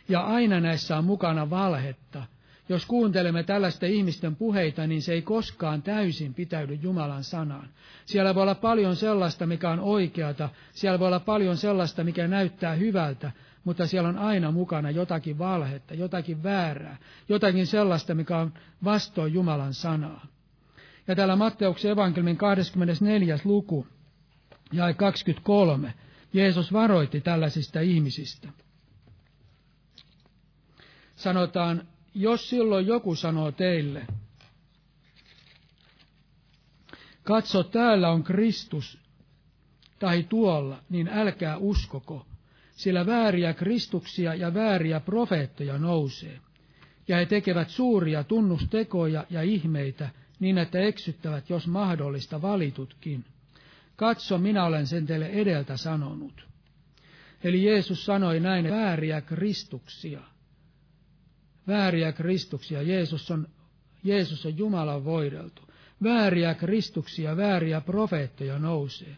Ja 0.08 0.20
aina 0.20 0.60
näissä 0.60 0.96
on 0.98 1.04
mukana 1.04 1.50
valhetta. 1.50 2.22
Jos 2.70 2.86
kuuntelemme 2.86 3.42
tällaista 3.42 3.86
ihmisten 3.86 4.36
puheita, 4.36 4.86
niin 4.86 5.02
se 5.02 5.12
ei 5.12 5.22
koskaan 5.22 5.82
täysin 5.82 6.34
pitäydy 6.34 6.74
Jumalan 6.74 7.24
sanaan. 7.24 7.68
Siellä 8.06 8.34
voi 8.34 8.42
olla 8.42 8.54
paljon 8.54 8.96
sellaista, 8.96 9.46
mikä 9.46 9.70
on 9.70 9.80
oikeata, 9.80 10.48
siellä 10.72 10.98
voi 10.98 11.06
olla 11.06 11.20
paljon 11.20 11.56
sellaista, 11.56 12.04
mikä 12.04 12.28
näyttää 12.28 12.74
hyvältä, 12.74 13.32
mutta 13.64 13.86
siellä 13.86 14.08
on 14.08 14.18
aina 14.18 14.50
mukana 14.50 14.90
jotakin 14.90 15.38
valhetta, 15.38 15.94
jotakin 15.94 16.42
väärää, 16.42 16.96
jotakin 17.28 17.66
sellaista, 17.66 18.14
mikä 18.14 18.38
on 18.38 18.52
vastoin 18.84 19.32
Jumalan 19.32 19.74
sanaa. 19.74 20.26
Ja 21.08 21.16
täällä 21.16 21.36
Matteuksen 21.36 21.90
evankelmin 21.90 22.36
24. 22.36 23.38
luku, 23.44 23.86
ja 24.72 24.94
23, 24.94 25.94
Jeesus 26.32 26.72
varoitti 26.72 27.20
tällaisista 27.20 27.80
ihmisistä. 27.80 28.48
Sanotaan, 31.16 31.89
jos 32.14 32.50
silloin 32.50 32.86
joku 32.86 33.14
sanoo 33.14 33.52
teille, 33.52 34.06
katso 37.22 37.62
täällä 37.62 38.10
on 38.10 38.22
Kristus, 38.22 38.98
tai 39.98 40.22
tuolla, 40.22 40.82
niin 40.90 41.08
älkää 41.08 41.56
uskoko, 41.56 42.26
sillä 42.70 43.06
vääriä 43.06 43.54
kristuksia 43.54 44.34
ja 44.34 44.54
vääriä 44.54 45.00
profeettoja 45.00 45.78
nousee. 45.78 46.40
Ja 47.08 47.16
he 47.16 47.26
tekevät 47.26 47.70
suuria 47.70 48.24
tunnustekoja 48.24 49.24
ja 49.30 49.42
ihmeitä, 49.42 50.08
niin 50.40 50.58
että 50.58 50.78
eksyttävät, 50.78 51.50
jos 51.50 51.66
mahdollista, 51.66 52.42
valitutkin. 52.42 53.24
Katso, 53.96 54.38
minä 54.38 54.64
olen 54.64 54.86
sen 54.86 55.06
teille 55.06 55.26
edeltä 55.26 55.76
sanonut. 55.76 56.46
Eli 57.44 57.64
Jeesus 57.64 58.04
sanoi 58.04 58.40
näin, 58.40 58.70
vääriä 58.70 59.20
kristuksia. 59.20 60.20
Vääriä 61.66 62.12
kristuksia. 62.12 62.82
Jeesus 62.82 63.30
on, 63.30 63.48
Jeesus 64.04 64.46
on 64.46 64.58
Jumalan 64.58 65.04
voideltu. 65.04 65.62
Vääriä 66.02 66.54
kristuksia, 66.54 67.36
vääriä 67.36 67.80
profeettoja 67.80 68.58
nousee 68.58 69.16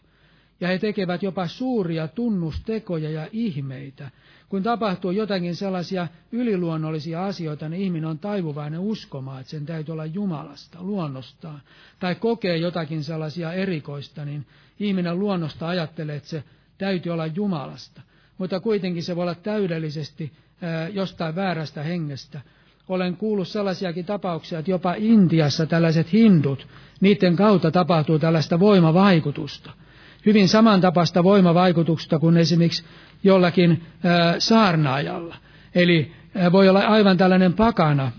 ja 0.63 0.69
he 0.69 0.79
tekevät 0.79 1.23
jopa 1.23 1.47
suuria 1.47 2.07
tunnustekoja 2.07 3.09
ja 3.09 3.27
ihmeitä. 3.31 4.11
Kun 4.49 4.63
tapahtuu 4.63 5.11
jotakin 5.11 5.55
sellaisia 5.55 6.07
yliluonnollisia 6.31 7.25
asioita, 7.25 7.69
niin 7.69 7.81
ihminen 7.81 8.09
on 8.09 8.19
taivuvainen 8.19 8.79
uskomaan, 8.79 9.39
että 9.41 9.51
sen 9.51 9.65
täytyy 9.65 9.91
olla 9.93 10.05
Jumalasta, 10.05 10.77
luonnostaan. 10.81 11.61
Tai 11.99 12.15
kokee 12.15 12.57
jotakin 12.57 13.03
sellaisia 13.03 13.53
erikoista, 13.53 14.25
niin 14.25 14.45
ihminen 14.79 15.19
luonnosta 15.19 15.67
ajattelee, 15.67 16.15
että 16.15 16.29
se 16.29 16.43
täytyy 16.77 17.11
olla 17.11 17.27
Jumalasta. 17.27 18.01
Mutta 18.37 18.59
kuitenkin 18.59 19.03
se 19.03 19.15
voi 19.15 19.23
olla 19.23 19.35
täydellisesti 19.35 20.31
jostain 20.93 21.35
väärästä 21.35 21.83
hengestä. 21.83 22.41
Olen 22.89 23.17
kuullut 23.17 23.47
sellaisiakin 23.47 24.05
tapauksia, 24.05 24.59
että 24.59 24.71
jopa 24.71 24.93
Intiassa 24.97 25.65
tällaiset 25.65 26.13
hindut, 26.13 26.67
niiden 27.01 27.35
kautta 27.35 27.71
tapahtuu 27.71 28.19
tällaista 28.19 28.59
voimavaikutusta– 28.59 29.71
hyvin 30.25 30.47
samantapaista 30.49 31.23
voimavaikutusta 31.23 32.19
kuin 32.19 32.37
esimerkiksi 32.37 32.83
jollakin 33.23 33.83
saarnaajalla. 34.39 35.35
Eli 35.75 36.11
voi 36.51 36.69
olla 36.69 36.79
aivan 36.79 37.17
tällainen 37.17 37.53
pakana, 37.53 38.11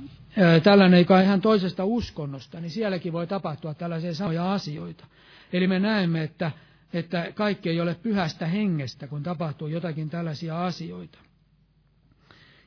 tällainen, 0.62 0.99
joka 0.99 1.16
on 1.16 1.22
ihan 1.22 1.40
toisesta 1.40 1.84
uskonnosta, 1.84 2.61
niin 2.61 2.70
sielläkin 2.70 3.12
voi 3.12 3.26
tapahtua 3.26 3.74
tällaisia 3.74 4.14
samoja 4.14 4.53
asioita. 4.53 5.07
Eli 5.53 5.66
me 5.66 5.78
näemme, 5.78 6.22
että, 6.22 6.51
että 6.92 7.32
kaikki 7.34 7.68
ei 7.70 7.80
ole 7.80 7.95
pyhästä 8.03 8.47
hengestä, 8.47 9.07
kun 9.07 9.22
tapahtuu 9.22 9.68
jotakin 9.68 10.11
tällaisia 10.11 10.64
asioita. 10.66 11.18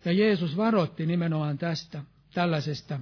Ja 0.05 0.11
Jeesus 0.11 0.57
varoitti 0.57 1.05
nimenomaan 1.05 1.57
tästä, 1.57 2.03
tällaisesta, 2.33 2.99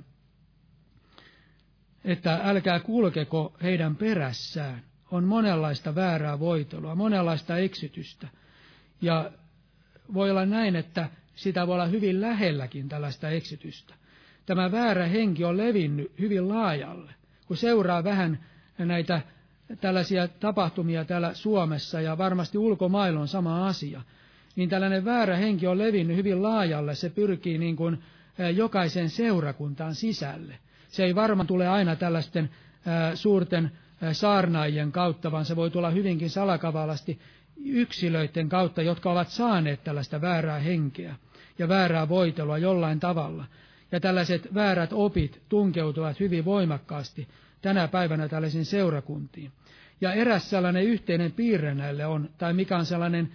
että 2.04 2.40
älkää 2.44 2.80
kulkeko 2.80 3.56
heidän 3.64 3.96
perässään 3.96 4.84
on 5.12 5.24
monenlaista 5.24 5.96
väärää 5.96 6.40
voitelua, 6.40 6.96
monenlaista 6.96 7.58
eksytystä. 7.58 8.28
Ja 9.02 9.32
voi 10.14 10.32
olla 10.32 10.46
näin, 10.46 10.76
että 10.76 11.10
sitä 11.36 11.68
voi 11.68 11.74
olla 11.74 11.86
hyvin 11.86 12.22
lähelläkin 12.22 12.90
tällaista 12.90 13.30
eksytystä. 13.30 13.94
Tämä 14.46 14.72
väärä 14.72 15.06
henki 15.06 15.44
on 15.44 15.58
levinnyt 15.58 16.12
hyvin 16.20 16.50
laajalle. 16.50 17.14
Kun 17.48 17.58
seuraa 17.58 18.04
vähän 18.04 18.46
näitä 18.78 19.22
tällaisia 19.82 20.28
tapahtumia 20.28 21.06
täällä 21.06 21.34
Suomessa 21.34 22.02
ja 22.02 22.18
varmasti 22.18 22.58
ulkomailla 22.58 23.20
on 23.20 23.28
sama 23.28 23.68
asia, 23.68 24.02
niin 24.56 24.70
tällainen 24.70 25.06
väärä 25.06 25.36
henki 25.36 25.68
on 25.68 25.78
levinnyt 25.78 26.18
hyvin 26.18 26.44
laajalle. 26.44 26.96
Se 26.96 27.10
pyrkii 27.10 27.58
niin 27.58 27.76
kuin 27.76 28.00
jokaisen 28.56 29.10
seurakuntaan 29.10 29.96
sisälle. 29.96 30.56
Se 30.88 31.04
ei 31.04 31.16
varmaan 31.16 31.48
tule 31.48 31.68
aina 31.68 31.96
tällaisten 31.96 32.50
suurten 33.14 33.72
saarnaajien 34.12 34.92
kautta, 34.92 35.32
vaan 35.32 35.46
se 35.46 35.56
voi 35.56 35.72
tulla 35.72 35.90
hyvinkin 35.90 36.30
salakavalasti 36.30 37.20
yksilöiden 37.66 38.50
kautta, 38.50 38.82
jotka 38.82 39.12
ovat 39.12 39.28
saaneet 39.30 39.84
tällaista 39.84 40.22
väärää 40.22 40.60
henkeä 40.60 41.16
ja 41.60 41.68
väärää 41.68 42.10
voitelua 42.10 42.58
jollain 42.58 43.00
tavalla. 43.00 43.46
Ja 43.92 44.00
tällaiset 44.00 44.54
väärät 44.54 44.90
opit 44.94 45.42
tunkeutuvat 45.50 46.20
hyvin 46.20 46.46
voimakkaasti 46.46 47.28
tänä 47.62 47.88
päivänä 47.88 48.28
tällaisiin 48.28 48.66
seurakuntiin. 48.66 49.52
Ja 50.02 50.14
eräs 50.14 50.50
sellainen 50.50 50.84
yhteinen 50.84 51.32
piirre 51.32 51.74
näille 51.76 52.06
on, 52.06 52.30
tai 52.38 52.54
mikä 52.54 52.78
on 52.78 52.86
sellainen 52.86 53.32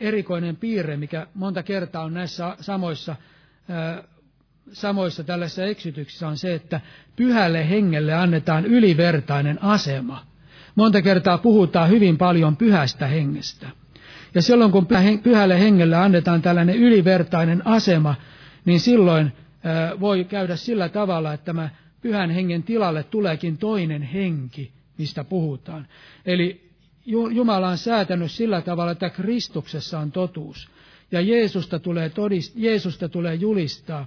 erikoinen 0.00 0.56
piirre, 0.56 0.96
mikä 0.96 1.26
monta 1.34 1.62
kertaa 1.62 2.04
on 2.04 2.14
näissä 2.14 2.56
samoissa 2.60 3.16
samoissa 4.72 5.24
tällaisissa 5.24 5.64
eksytyksissä 5.64 6.28
on 6.28 6.36
se, 6.36 6.54
että 6.54 6.80
pyhälle 7.16 7.70
hengelle 7.70 8.14
annetaan 8.14 8.64
ylivertainen 8.66 9.62
asema. 9.62 10.26
Monta 10.74 11.02
kertaa 11.02 11.38
puhutaan 11.38 11.88
hyvin 11.90 12.18
paljon 12.18 12.56
pyhästä 12.56 13.06
hengestä. 13.06 13.66
Ja 14.34 14.42
silloin 14.42 14.72
kun 14.72 14.86
pyhälle 15.22 15.60
hengelle 15.60 15.96
annetaan 15.96 16.42
tällainen 16.42 16.76
ylivertainen 16.76 17.66
asema, 17.66 18.14
niin 18.64 18.80
silloin 18.80 19.32
voi 20.00 20.24
käydä 20.24 20.56
sillä 20.56 20.88
tavalla, 20.88 21.32
että 21.32 21.44
tämä 21.44 21.68
pyhän 22.00 22.30
hengen 22.30 22.62
tilalle 22.62 23.02
tuleekin 23.02 23.58
toinen 23.58 24.02
henki, 24.02 24.72
mistä 24.98 25.24
puhutaan. 25.24 25.86
Eli 26.26 26.67
Jumala 27.08 27.68
on 27.68 27.78
säätänyt 27.78 28.30
sillä 28.30 28.60
tavalla, 28.62 28.92
että 28.92 29.10
Kristuksessa 29.10 29.98
on 29.98 30.12
totuus. 30.12 30.68
Ja 31.12 31.20
Jeesusta 31.20 31.78
tulee, 31.78 32.08
todist, 32.08 32.52
Jeesusta 32.56 33.08
tulee 33.08 33.34
julistaa 33.34 34.06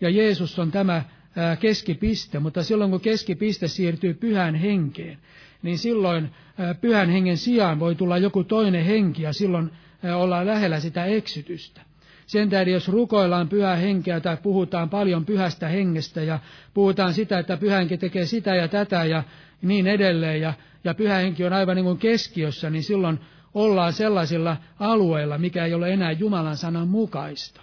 ja 0.00 0.10
Jeesus 0.10 0.58
on 0.58 0.70
tämä 0.70 1.02
keskipiste, 1.60 2.38
mutta 2.38 2.62
silloin 2.62 2.90
kun 2.90 3.00
keskipiste 3.00 3.68
siirtyy 3.68 4.14
pyhän 4.14 4.54
henkeen, 4.54 5.18
niin 5.62 5.78
silloin 5.78 6.30
pyhän 6.80 7.10
hengen 7.10 7.36
sijaan 7.36 7.80
voi 7.80 7.94
tulla 7.94 8.18
joku 8.18 8.44
toinen 8.44 8.84
henki 8.84 9.22
ja 9.22 9.32
silloin 9.32 9.70
ollaan 10.16 10.46
lähellä 10.46 10.80
sitä 10.80 11.04
eksytystä. 11.04 11.80
Sen 12.26 12.50
tähden, 12.50 12.72
jos 12.72 12.88
rukoillaan 12.88 13.48
pyhää 13.48 13.76
henkeä 13.76 14.20
tai 14.20 14.36
puhutaan 14.36 14.90
paljon 14.90 15.24
pyhästä 15.24 15.68
hengestä 15.68 16.22
ja 16.22 16.38
puhutaan 16.74 17.14
sitä, 17.14 17.38
että 17.38 17.56
pyhä 17.56 17.76
henki 17.76 17.98
tekee 17.98 18.26
sitä 18.26 18.54
ja 18.54 18.68
tätä 18.68 19.04
ja 19.04 19.22
niin 19.62 19.86
edelleen 19.86 20.40
ja, 20.40 20.54
ja 20.84 20.94
pyhä 20.94 21.16
henki 21.16 21.44
on 21.44 21.52
aivan 21.52 21.76
niin 21.76 21.84
kuin 21.84 21.98
keskiössä, 21.98 22.70
niin 22.70 22.82
silloin 22.82 23.20
ollaan 23.54 23.92
sellaisilla 23.92 24.56
alueilla, 24.80 25.38
mikä 25.38 25.64
ei 25.64 25.74
ole 25.74 25.92
enää 25.92 26.12
Jumalan 26.12 26.56
sanan 26.56 26.88
mukaista. 26.88 27.60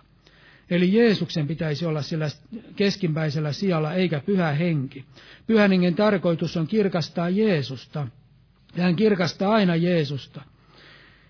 Eli 0.69 0.93
Jeesuksen 0.93 1.47
pitäisi 1.47 1.85
olla 1.85 2.01
sillä 2.01 2.27
keskimpäisellä 2.75 3.51
sijalla, 3.51 3.93
eikä 3.93 4.19
pyhä 4.19 4.51
henki. 4.51 5.05
Pyhän 5.47 5.71
hengen 5.71 5.95
tarkoitus 5.95 6.57
on 6.57 6.67
kirkastaa 6.67 7.29
Jeesusta. 7.29 8.07
Ja 8.75 8.83
hän 8.83 8.95
kirkastaa 8.95 9.53
aina 9.53 9.75
Jeesusta. 9.75 10.41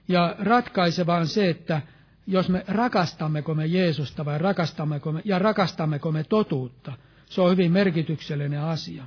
Ja 0.08 0.36
ratkaiseva 0.40 1.18
on 1.18 1.28
se, 1.28 1.50
että 1.50 1.82
jos 2.28 2.50
me 2.50 2.64
rakastammeko 2.68 3.56
me 3.56 3.66
Jeesusta 3.66 4.26
vai 4.26 4.38
rakastammeko 4.38 5.12
me, 5.12 5.22
ja 5.26 5.40
rakastammeko 5.40 6.12
me 6.12 6.24
totuutta, 6.24 6.94
se 7.26 7.42
on 7.42 7.52
hyvin 7.52 7.72
merkityksellinen 7.72 8.62
asia. 8.62 9.04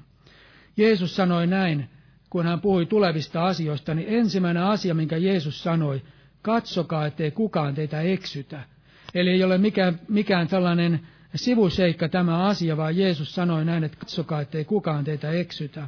Jeesus 0.77 1.17
sanoi 1.17 1.47
näin, 1.47 1.91
kun 2.33 2.47
hän 2.47 2.61
puhui 2.61 2.87
tulevista 2.87 3.47
asioista, 3.47 3.95
niin 3.95 4.09
ensimmäinen 4.09 4.63
asia, 4.63 4.95
minkä 4.95 5.17
Jeesus 5.17 5.63
sanoi, 5.63 6.03
katsokaa, 6.43 7.07
ettei 7.07 7.31
kukaan 7.31 7.75
teitä 7.75 8.01
eksytä. 8.01 8.61
Eli 9.15 9.31
ei 9.31 9.45
ole 9.45 9.59
mikään, 9.59 10.01
mikään 10.09 10.49
tällainen 10.49 11.01
sivuseikka 11.35 12.09
tämä 12.09 12.45
asia, 12.45 12.77
vaan 12.77 12.97
Jeesus 12.97 13.35
sanoi 13.35 13.65
näin, 13.65 13.85
että 13.85 13.99
katsokaa, 13.99 14.41
ettei 14.41 14.65
kukaan 14.65 15.05
teitä 15.05 15.31
eksytä. 15.31 15.87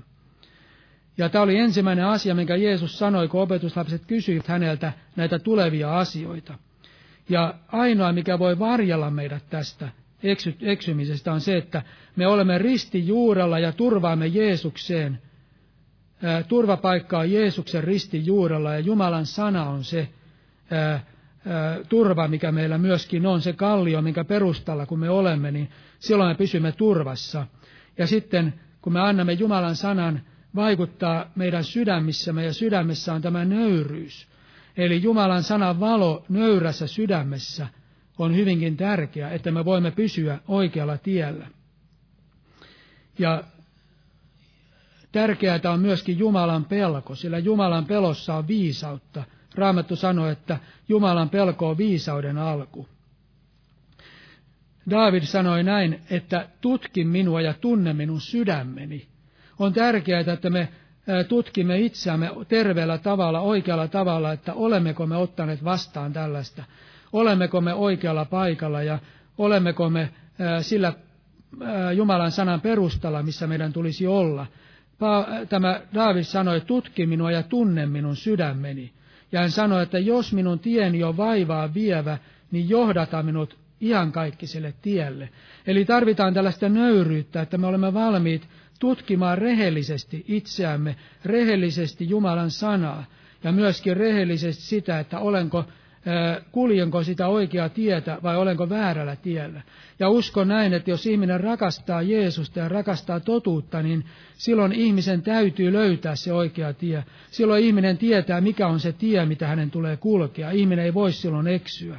Ja 1.18 1.28
tämä 1.28 1.42
oli 1.44 1.56
ensimmäinen 1.56 2.06
asia, 2.06 2.34
minkä 2.34 2.56
Jeesus 2.56 2.98
sanoi, 2.98 3.28
kun 3.28 3.42
opetuslapset 3.42 4.02
kysyivät 4.06 4.46
häneltä 4.46 4.92
näitä 5.16 5.38
tulevia 5.38 5.98
asioita. 5.98 6.58
Ja 7.28 7.54
ainoa, 7.68 8.12
mikä 8.12 8.38
voi 8.38 8.58
varjella 8.58 9.10
meidät 9.10 9.42
tästä 9.50 9.88
eksy, 10.22 10.56
eksymisestä, 10.60 11.32
on 11.32 11.40
se, 11.40 11.56
että 11.56 11.82
me 12.16 12.26
olemme 12.26 12.58
ristijuurella 12.58 13.58
ja 13.58 13.72
turvaamme 13.72 14.26
Jeesukseen. 14.26 15.18
Turvapaikka 16.48 17.18
on 17.18 17.32
Jeesuksen 17.32 17.84
ristijuurella 17.84 18.72
ja 18.72 18.78
Jumalan 18.78 19.26
sana 19.26 19.64
on 19.64 19.84
se, 19.84 20.08
turva, 21.88 22.28
mikä 22.28 22.52
meillä 22.52 22.78
myöskin 22.78 23.26
on, 23.26 23.40
se 23.40 23.52
kallio, 23.52 24.02
minkä 24.02 24.24
perustalla 24.24 24.86
kun 24.86 24.98
me 24.98 25.10
olemme, 25.10 25.50
niin 25.50 25.70
silloin 25.98 26.30
me 26.30 26.34
pysymme 26.34 26.72
turvassa. 26.72 27.46
Ja 27.98 28.06
sitten 28.06 28.54
kun 28.82 28.92
me 28.92 29.00
annamme 29.00 29.32
Jumalan 29.32 29.76
sanan 29.76 30.20
vaikuttaa 30.54 31.30
meidän 31.34 31.64
sydämissämme, 31.64 32.44
ja 32.44 32.52
sydämessä 32.52 33.14
on 33.14 33.22
tämä 33.22 33.44
nöyryys. 33.44 34.28
Eli 34.76 35.02
Jumalan 35.02 35.42
sanan 35.42 35.80
valo 35.80 36.24
nöyrässä 36.28 36.86
sydämessä 36.86 37.66
on 38.18 38.36
hyvinkin 38.36 38.76
tärkeä, 38.76 39.30
että 39.30 39.50
me 39.50 39.64
voimme 39.64 39.90
pysyä 39.90 40.38
oikealla 40.48 40.98
tiellä. 40.98 41.46
Ja 43.18 43.44
tärkeää 45.14 45.60
on 45.72 45.80
myöskin 45.80 46.18
Jumalan 46.18 46.64
pelko, 46.64 47.14
sillä 47.14 47.38
Jumalan 47.38 47.84
pelossa 47.84 48.34
on 48.34 48.48
viisautta– 48.48 49.22
Raamattu 49.54 49.96
sanoi, 49.96 50.32
että 50.32 50.58
Jumalan 50.88 51.30
pelko 51.30 51.68
on 51.68 51.78
viisauden 51.78 52.38
alku. 52.38 52.88
David 54.90 55.22
sanoi 55.22 55.62
näin, 55.62 56.00
että 56.10 56.48
tutki 56.60 57.04
minua 57.04 57.40
ja 57.40 57.54
tunne 57.60 57.92
minun 57.92 58.20
sydämeni. 58.20 59.06
On 59.58 59.72
tärkeää, 59.72 60.20
että 60.32 60.50
me 60.50 60.68
tutkimme 61.28 61.78
itseämme 61.78 62.30
terveellä 62.48 62.98
tavalla, 62.98 63.40
oikealla 63.40 63.88
tavalla, 63.88 64.32
että 64.32 64.54
olemmeko 64.54 65.06
me 65.06 65.16
ottaneet 65.16 65.64
vastaan 65.64 66.12
tällaista. 66.12 66.64
olemmeko 67.12 67.60
me 67.60 67.74
oikealla 67.74 68.24
paikalla 68.24 68.82
ja 68.82 68.98
olemmeko 69.38 69.90
me 69.90 70.10
sillä 70.60 70.92
Jumalan 71.96 72.32
sanan 72.32 72.60
perustalla, 72.60 73.22
missä 73.22 73.46
meidän 73.46 73.72
tulisi 73.72 74.06
olla. 74.06 74.46
Tämä 75.48 75.80
Daavid 75.94 76.22
sanoi, 76.22 76.60
tutki 76.60 77.06
minua 77.06 77.30
ja 77.30 77.42
tunne 77.42 77.86
minun 77.86 78.16
sydämeni. 78.16 78.92
Ja 79.32 79.40
hän 79.40 79.50
sanoi, 79.50 79.82
että 79.82 79.98
jos 79.98 80.32
minun 80.32 80.58
tieni 80.58 81.02
on 81.04 81.16
vaivaa 81.16 81.74
vievä, 81.74 82.18
niin 82.50 82.68
johdata 82.68 83.22
minut 83.22 83.58
iankaikkiselle 83.80 84.74
tielle. 84.82 85.28
Eli 85.66 85.84
tarvitaan 85.84 86.34
tällaista 86.34 86.68
nöyryyttä, 86.68 87.42
että 87.42 87.58
me 87.58 87.66
olemme 87.66 87.94
valmiit 87.94 88.48
tutkimaan 88.80 89.38
rehellisesti 89.38 90.24
itseämme, 90.28 90.96
rehellisesti 91.24 92.08
Jumalan 92.08 92.50
sanaa 92.50 93.04
ja 93.44 93.52
myöskin 93.52 93.96
rehellisesti 93.96 94.62
sitä, 94.62 94.98
että 95.00 95.18
olenko 95.18 95.64
kuljenko 96.52 97.02
sitä 97.02 97.28
oikeaa 97.28 97.68
tietä 97.68 98.18
vai 98.22 98.36
olenko 98.36 98.68
väärällä 98.68 99.16
tiellä. 99.16 99.62
Ja 99.98 100.08
uskon 100.08 100.48
näin, 100.48 100.74
että 100.74 100.90
jos 100.90 101.06
ihminen 101.06 101.40
rakastaa 101.40 102.02
Jeesusta 102.02 102.58
ja 102.58 102.68
rakastaa 102.68 103.20
totuutta, 103.20 103.82
niin 103.82 104.04
silloin 104.34 104.72
ihmisen 104.72 105.22
täytyy 105.22 105.72
löytää 105.72 106.16
se 106.16 106.32
oikea 106.32 106.72
tie. 106.72 107.04
Silloin 107.30 107.64
ihminen 107.64 107.98
tietää, 107.98 108.40
mikä 108.40 108.66
on 108.66 108.80
se 108.80 108.92
tie, 108.92 109.26
mitä 109.26 109.46
hänen 109.46 109.70
tulee 109.70 109.96
kulkea. 109.96 110.50
Ihminen 110.50 110.84
ei 110.84 110.94
voi 110.94 111.12
silloin 111.12 111.46
eksyä. 111.46 111.98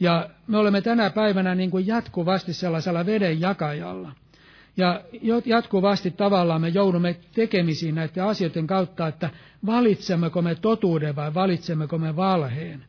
Ja 0.00 0.30
me 0.46 0.58
olemme 0.58 0.80
tänä 0.80 1.10
päivänä 1.10 1.54
niin 1.54 1.70
kuin 1.70 1.86
jatkuvasti 1.86 2.52
sellaisella 2.52 3.06
veden 3.06 3.40
jakajalla. 3.40 4.12
Ja 4.76 5.00
jatkuvasti 5.46 6.10
tavallaan 6.10 6.60
me 6.60 6.68
joudumme 6.68 7.16
tekemisiin 7.34 7.94
näiden 7.94 8.24
asioiden 8.24 8.66
kautta, 8.66 9.08
että 9.08 9.30
valitsemmeko 9.66 10.42
me 10.42 10.54
totuuden 10.54 11.16
vai 11.16 11.34
valitsemmeko 11.34 11.98
me 11.98 12.16
valheen. 12.16 12.84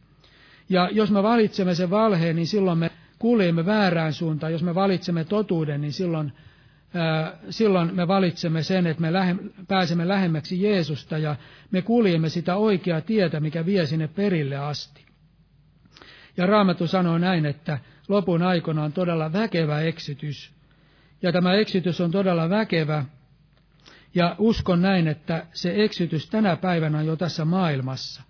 Ja 0.70 0.90
jos 0.92 1.12
me 1.12 1.24
valitsemme 1.24 1.76
sen 1.76 1.90
valheen, 1.90 2.36
niin 2.36 2.48
silloin 2.48 2.78
me 2.78 2.92
kuljemme 3.20 3.66
väärään 3.66 4.14
suuntaan. 4.14 4.52
Jos 4.52 4.64
me 4.64 4.76
valitsemme 4.76 5.24
totuuden, 5.24 5.82
niin 5.82 5.94
silloin, 5.94 6.34
ää, 6.94 7.38
silloin 7.50 7.96
me 7.96 8.08
valitsemme 8.08 8.64
sen, 8.64 8.88
että 8.88 9.02
me 9.02 9.14
lähe, 9.14 9.36
pääsemme 9.68 10.08
lähemmäksi 10.08 10.62
Jeesusta 10.64 11.18
ja 11.18 11.36
me 11.72 11.82
kuljemme 11.82 12.30
sitä 12.30 12.56
oikeaa 12.56 13.02
tietä, 13.02 13.40
mikä 13.40 13.66
vie 13.66 13.86
sinne 13.86 14.08
perille 14.08 14.58
asti. 14.58 15.06
Ja 16.38 16.46
Raamattu 16.46 16.88
sanoo 16.88 17.18
näin, 17.18 17.46
että 17.46 17.80
lopun 18.08 18.42
aikana 18.42 18.84
on 18.84 18.94
todella 18.94 19.34
väkevä 19.34 19.82
eksytys. 19.82 20.61
Ja 21.22 21.32
tämä 21.32 21.54
eksytys 21.54 22.02
on 22.02 22.12
todella 22.12 22.50
väkevä. 22.50 23.06
Ja 24.16 24.36
uskon 24.40 24.82
näin, 24.82 25.08
että 25.08 25.46
se 25.54 25.84
eksytys 25.84 26.30
tänä 26.30 26.56
päivänä 26.56 26.98
on 26.98 27.06
jo 27.06 27.16
tässä 27.16 27.46
maailmassa. 27.46 28.24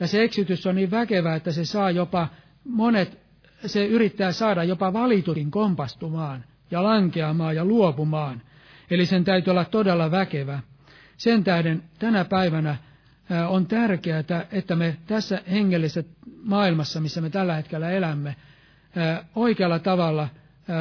Ja 0.00 0.06
se 0.06 0.22
eksytys 0.22 0.66
on 0.66 0.74
niin 0.74 0.90
väkevä, 0.90 1.34
että 1.34 1.52
se 1.52 1.64
saa 1.64 1.90
jopa 1.90 2.28
monet, 2.64 3.18
se 3.66 3.86
yrittää 3.86 4.32
saada 4.32 4.64
jopa 4.64 4.92
valitutin 4.92 5.50
kompastumaan 5.50 6.44
ja 6.70 6.82
lankeamaan 6.82 7.56
ja 7.56 7.64
luopumaan. 7.64 8.42
Eli 8.90 9.06
sen 9.06 9.24
täytyy 9.24 9.50
olla 9.50 9.64
todella 9.64 10.10
väkevä. 10.10 10.60
Sen 11.16 11.44
tähden 11.44 11.82
tänä 11.98 12.24
päivänä 12.24 12.76
on 13.48 13.66
tärkeää, 13.66 14.24
että 14.52 14.76
me 14.76 14.96
tässä 15.06 15.42
hengellisessä 15.50 16.10
maailmassa, 16.42 17.00
missä 17.00 17.20
me 17.20 17.30
tällä 17.30 17.54
hetkellä 17.54 17.90
elämme, 17.90 18.36
oikealla 19.34 19.78
tavalla 19.78 20.28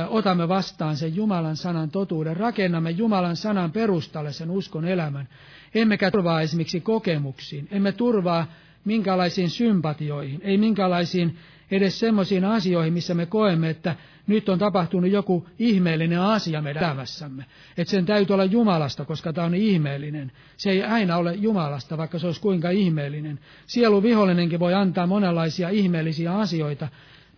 otamme 0.09 0.47
vastaan 0.47 0.97
sen 0.97 1.15
Jumalan 1.15 1.57
sanan 1.57 1.89
totuuden, 1.89 2.37
rakennamme 2.37 2.91
Jumalan 2.91 3.35
sanan 3.35 3.71
perustalle 3.71 4.33
sen 4.33 4.51
uskon 4.51 4.85
elämän. 4.85 5.27
Emmekä 5.75 6.11
turvaa 6.11 6.41
esimerkiksi 6.41 6.81
kokemuksiin, 6.81 7.67
emme 7.71 7.91
turvaa 7.91 8.47
minkälaisiin 8.85 9.49
sympatioihin, 9.49 10.41
ei 10.43 10.57
minkälaisiin 10.57 11.37
edes 11.71 11.99
semmoisiin 11.99 12.45
asioihin, 12.45 12.93
missä 12.93 13.13
me 13.13 13.25
koemme, 13.25 13.69
että 13.69 13.95
nyt 14.27 14.49
on 14.49 14.59
tapahtunut 14.59 15.11
joku 15.11 15.47
ihmeellinen 15.59 16.19
asia 16.19 16.61
meidän 16.61 16.83
elämässämme. 16.83 17.45
Että 17.77 17.91
sen 17.91 18.05
täytyy 18.05 18.33
olla 18.33 18.45
Jumalasta, 18.45 19.05
koska 19.05 19.33
tämä 19.33 19.47
on 19.47 19.55
ihmeellinen. 19.55 20.31
Se 20.57 20.69
ei 20.71 20.83
aina 20.83 21.17
ole 21.17 21.33
Jumalasta, 21.33 21.97
vaikka 21.97 22.19
se 22.19 22.25
olisi 22.25 22.41
kuinka 22.41 22.69
ihmeellinen. 22.69 23.39
Sielu 23.67 24.03
vihollinenkin 24.03 24.59
voi 24.59 24.73
antaa 24.73 25.07
monenlaisia 25.07 25.69
ihmeellisiä 25.69 26.37
asioita. 26.37 26.87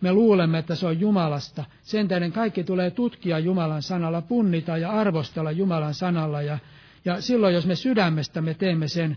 Me 0.00 0.12
luulemme, 0.12 0.58
että 0.58 0.74
se 0.74 0.86
on 0.86 1.00
Jumalasta. 1.00 1.64
Sen 1.82 2.08
tähden 2.08 2.32
kaikki 2.32 2.64
tulee 2.64 2.90
tutkia 2.90 3.38
Jumalan 3.38 3.82
sanalla, 3.82 4.22
punnita 4.22 4.76
ja 4.76 4.90
arvostella 4.90 5.50
Jumalan 5.50 5.94
sanalla. 5.94 6.42
Ja, 6.42 6.58
ja 7.04 7.20
silloin, 7.20 7.54
jos 7.54 7.66
me 7.66 7.74
sydämestämme 7.74 8.54
teemme 8.54 8.88
sen 8.88 9.16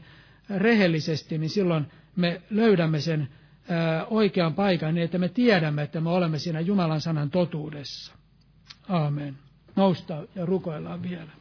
rehellisesti, 0.58 1.38
niin 1.38 1.50
silloin 1.50 1.86
me 2.16 2.42
löydämme 2.50 3.00
sen 3.00 3.30
oikean 4.10 4.54
paikan 4.54 4.96
niin, 4.96 5.06
että 5.06 5.18
me 5.18 5.30
tiedämme, 5.30 5.82
että 5.82 6.02
me 6.02 6.10
olemme 6.10 6.40
siinä 6.40 6.60
Jumalan 6.60 7.02
sanan 7.02 7.30
totuudessa. 7.30 8.14
Aamen. 8.90 9.38
Nousta 9.76 10.24
ja 10.36 10.46
rukoillaan 10.46 11.02
vielä. 11.04 11.41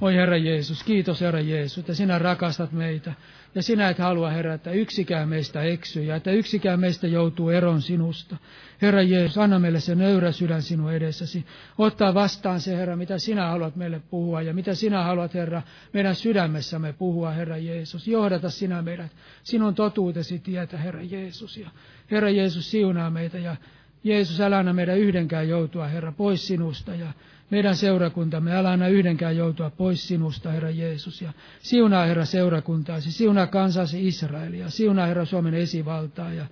Oi 0.00 0.14
Herra 0.14 0.36
Jeesus, 0.36 0.84
kiitos 0.84 1.20
Herra 1.20 1.40
Jeesus, 1.40 1.78
että 1.78 1.94
sinä 1.94 2.18
rakastat 2.18 2.72
meitä. 2.72 3.12
Ja 3.54 3.62
sinä 3.62 3.88
et 3.88 3.98
halua, 3.98 4.30
Herra, 4.30 4.54
että 4.54 4.70
yksikään 4.70 5.28
meistä 5.28 5.62
eksyy 5.62 6.02
ja 6.02 6.16
että 6.16 6.30
yksikään 6.30 6.80
meistä 6.80 7.06
joutuu 7.06 7.48
eron 7.50 7.82
sinusta. 7.82 8.36
Herra 8.82 9.02
Jeesus, 9.02 9.38
anna 9.38 9.58
meille 9.58 9.80
se 9.80 9.94
nöyrä 9.94 10.32
sydän 10.32 10.62
sinun 10.62 10.92
edessäsi. 10.92 11.46
Ottaa 11.78 12.14
vastaan 12.14 12.60
se, 12.60 12.76
Herra, 12.76 12.96
mitä 12.96 13.18
sinä 13.18 13.46
haluat 13.46 13.76
meille 13.76 14.00
puhua 14.10 14.42
ja 14.42 14.54
mitä 14.54 14.74
sinä 14.74 15.02
haluat, 15.02 15.34
Herra, 15.34 15.62
meidän 15.92 16.14
sydämessämme 16.14 16.92
puhua, 16.92 17.30
Herra 17.30 17.56
Jeesus. 17.56 18.08
Johdata 18.08 18.50
sinä 18.50 18.82
meidät 18.82 19.12
sinun 19.42 19.74
totuutesi 19.74 20.38
tietä, 20.38 20.78
Herra 20.78 21.02
Jeesus. 21.02 21.56
Ja 21.56 21.70
Herra 22.10 22.30
Jeesus, 22.30 22.70
siunaa 22.70 23.10
meitä 23.10 23.38
ja 23.38 23.56
Jeesus, 24.04 24.40
älä 24.40 24.58
anna 24.58 24.72
meidän 24.72 24.98
yhdenkään 24.98 25.48
joutua, 25.48 25.88
Herra, 25.88 26.12
pois 26.12 26.46
sinusta 26.46 26.94
ja 26.94 27.12
meidän 27.50 27.76
seurakuntamme, 27.76 28.56
älä 28.56 28.70
anna 28.70 28.88
yhdenkään 28.88 29.36
joutua 29.36 29.70
pois 29.70 30.08
sinusta, 30.08 30.50
Herra 30.50 30.70
Jeesus. 30.70 31.22
Ja 31.22 31.32
siunaa, 31.62 32.06
Herra, 32.06 32.24
seurakuntaasi, 32.24 33.12
siunaa 33.12 33.46
kansasi 33.46 34.06
Israelia, 34.06 34.70
siunaa, 34.70 35.06
Herra, 35.06 35.24
Suomen 35.24 35.54
esivaltaa 35.54 36.32
ja 36.32 36.46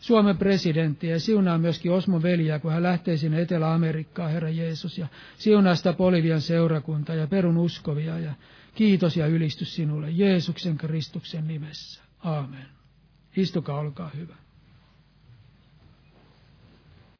Suomen 0.00 0.38
presidenttiä 0.38 1.10
ja 1.10 1.20
siunaa 1.20 1.58
myöskin 1.58 1.92
Osmon 1.92 2.22
veliä, 2.22 2.58
kun 2.58 2.72
hän 2.72 2.82
lähtee 2.82 3.16
sinne 3.16 3.40
Etelä-Amerikkaan, 3.40 4.30
Herra 4.30 4.50
Jeesus, 4.50 4.98
ja 4.98 5.06
siunaa 5.38 5.74
sitä 5.74 5.92
Bolivian 5.92 6.40
seurakuntaa 6.40 7.16
ja 7.16 7.26
perun 7.26 7.58
uskovia, 7.58 8.18
ja 8.18 8.34
kiitos 8.74 9.16
ja 9.16 9.26
ylistys 9.26 9.74
sinulle 9.74 10.10
Jeesuksen 10.10 10.78
Kristuksen 10.78 11.48
nimessä. 11.48 12.02
Aamen. 12.24 12.66
Istukaa, 13.36 13.78
olkaa 13.78 14.10
hyvä. 14.16 14.41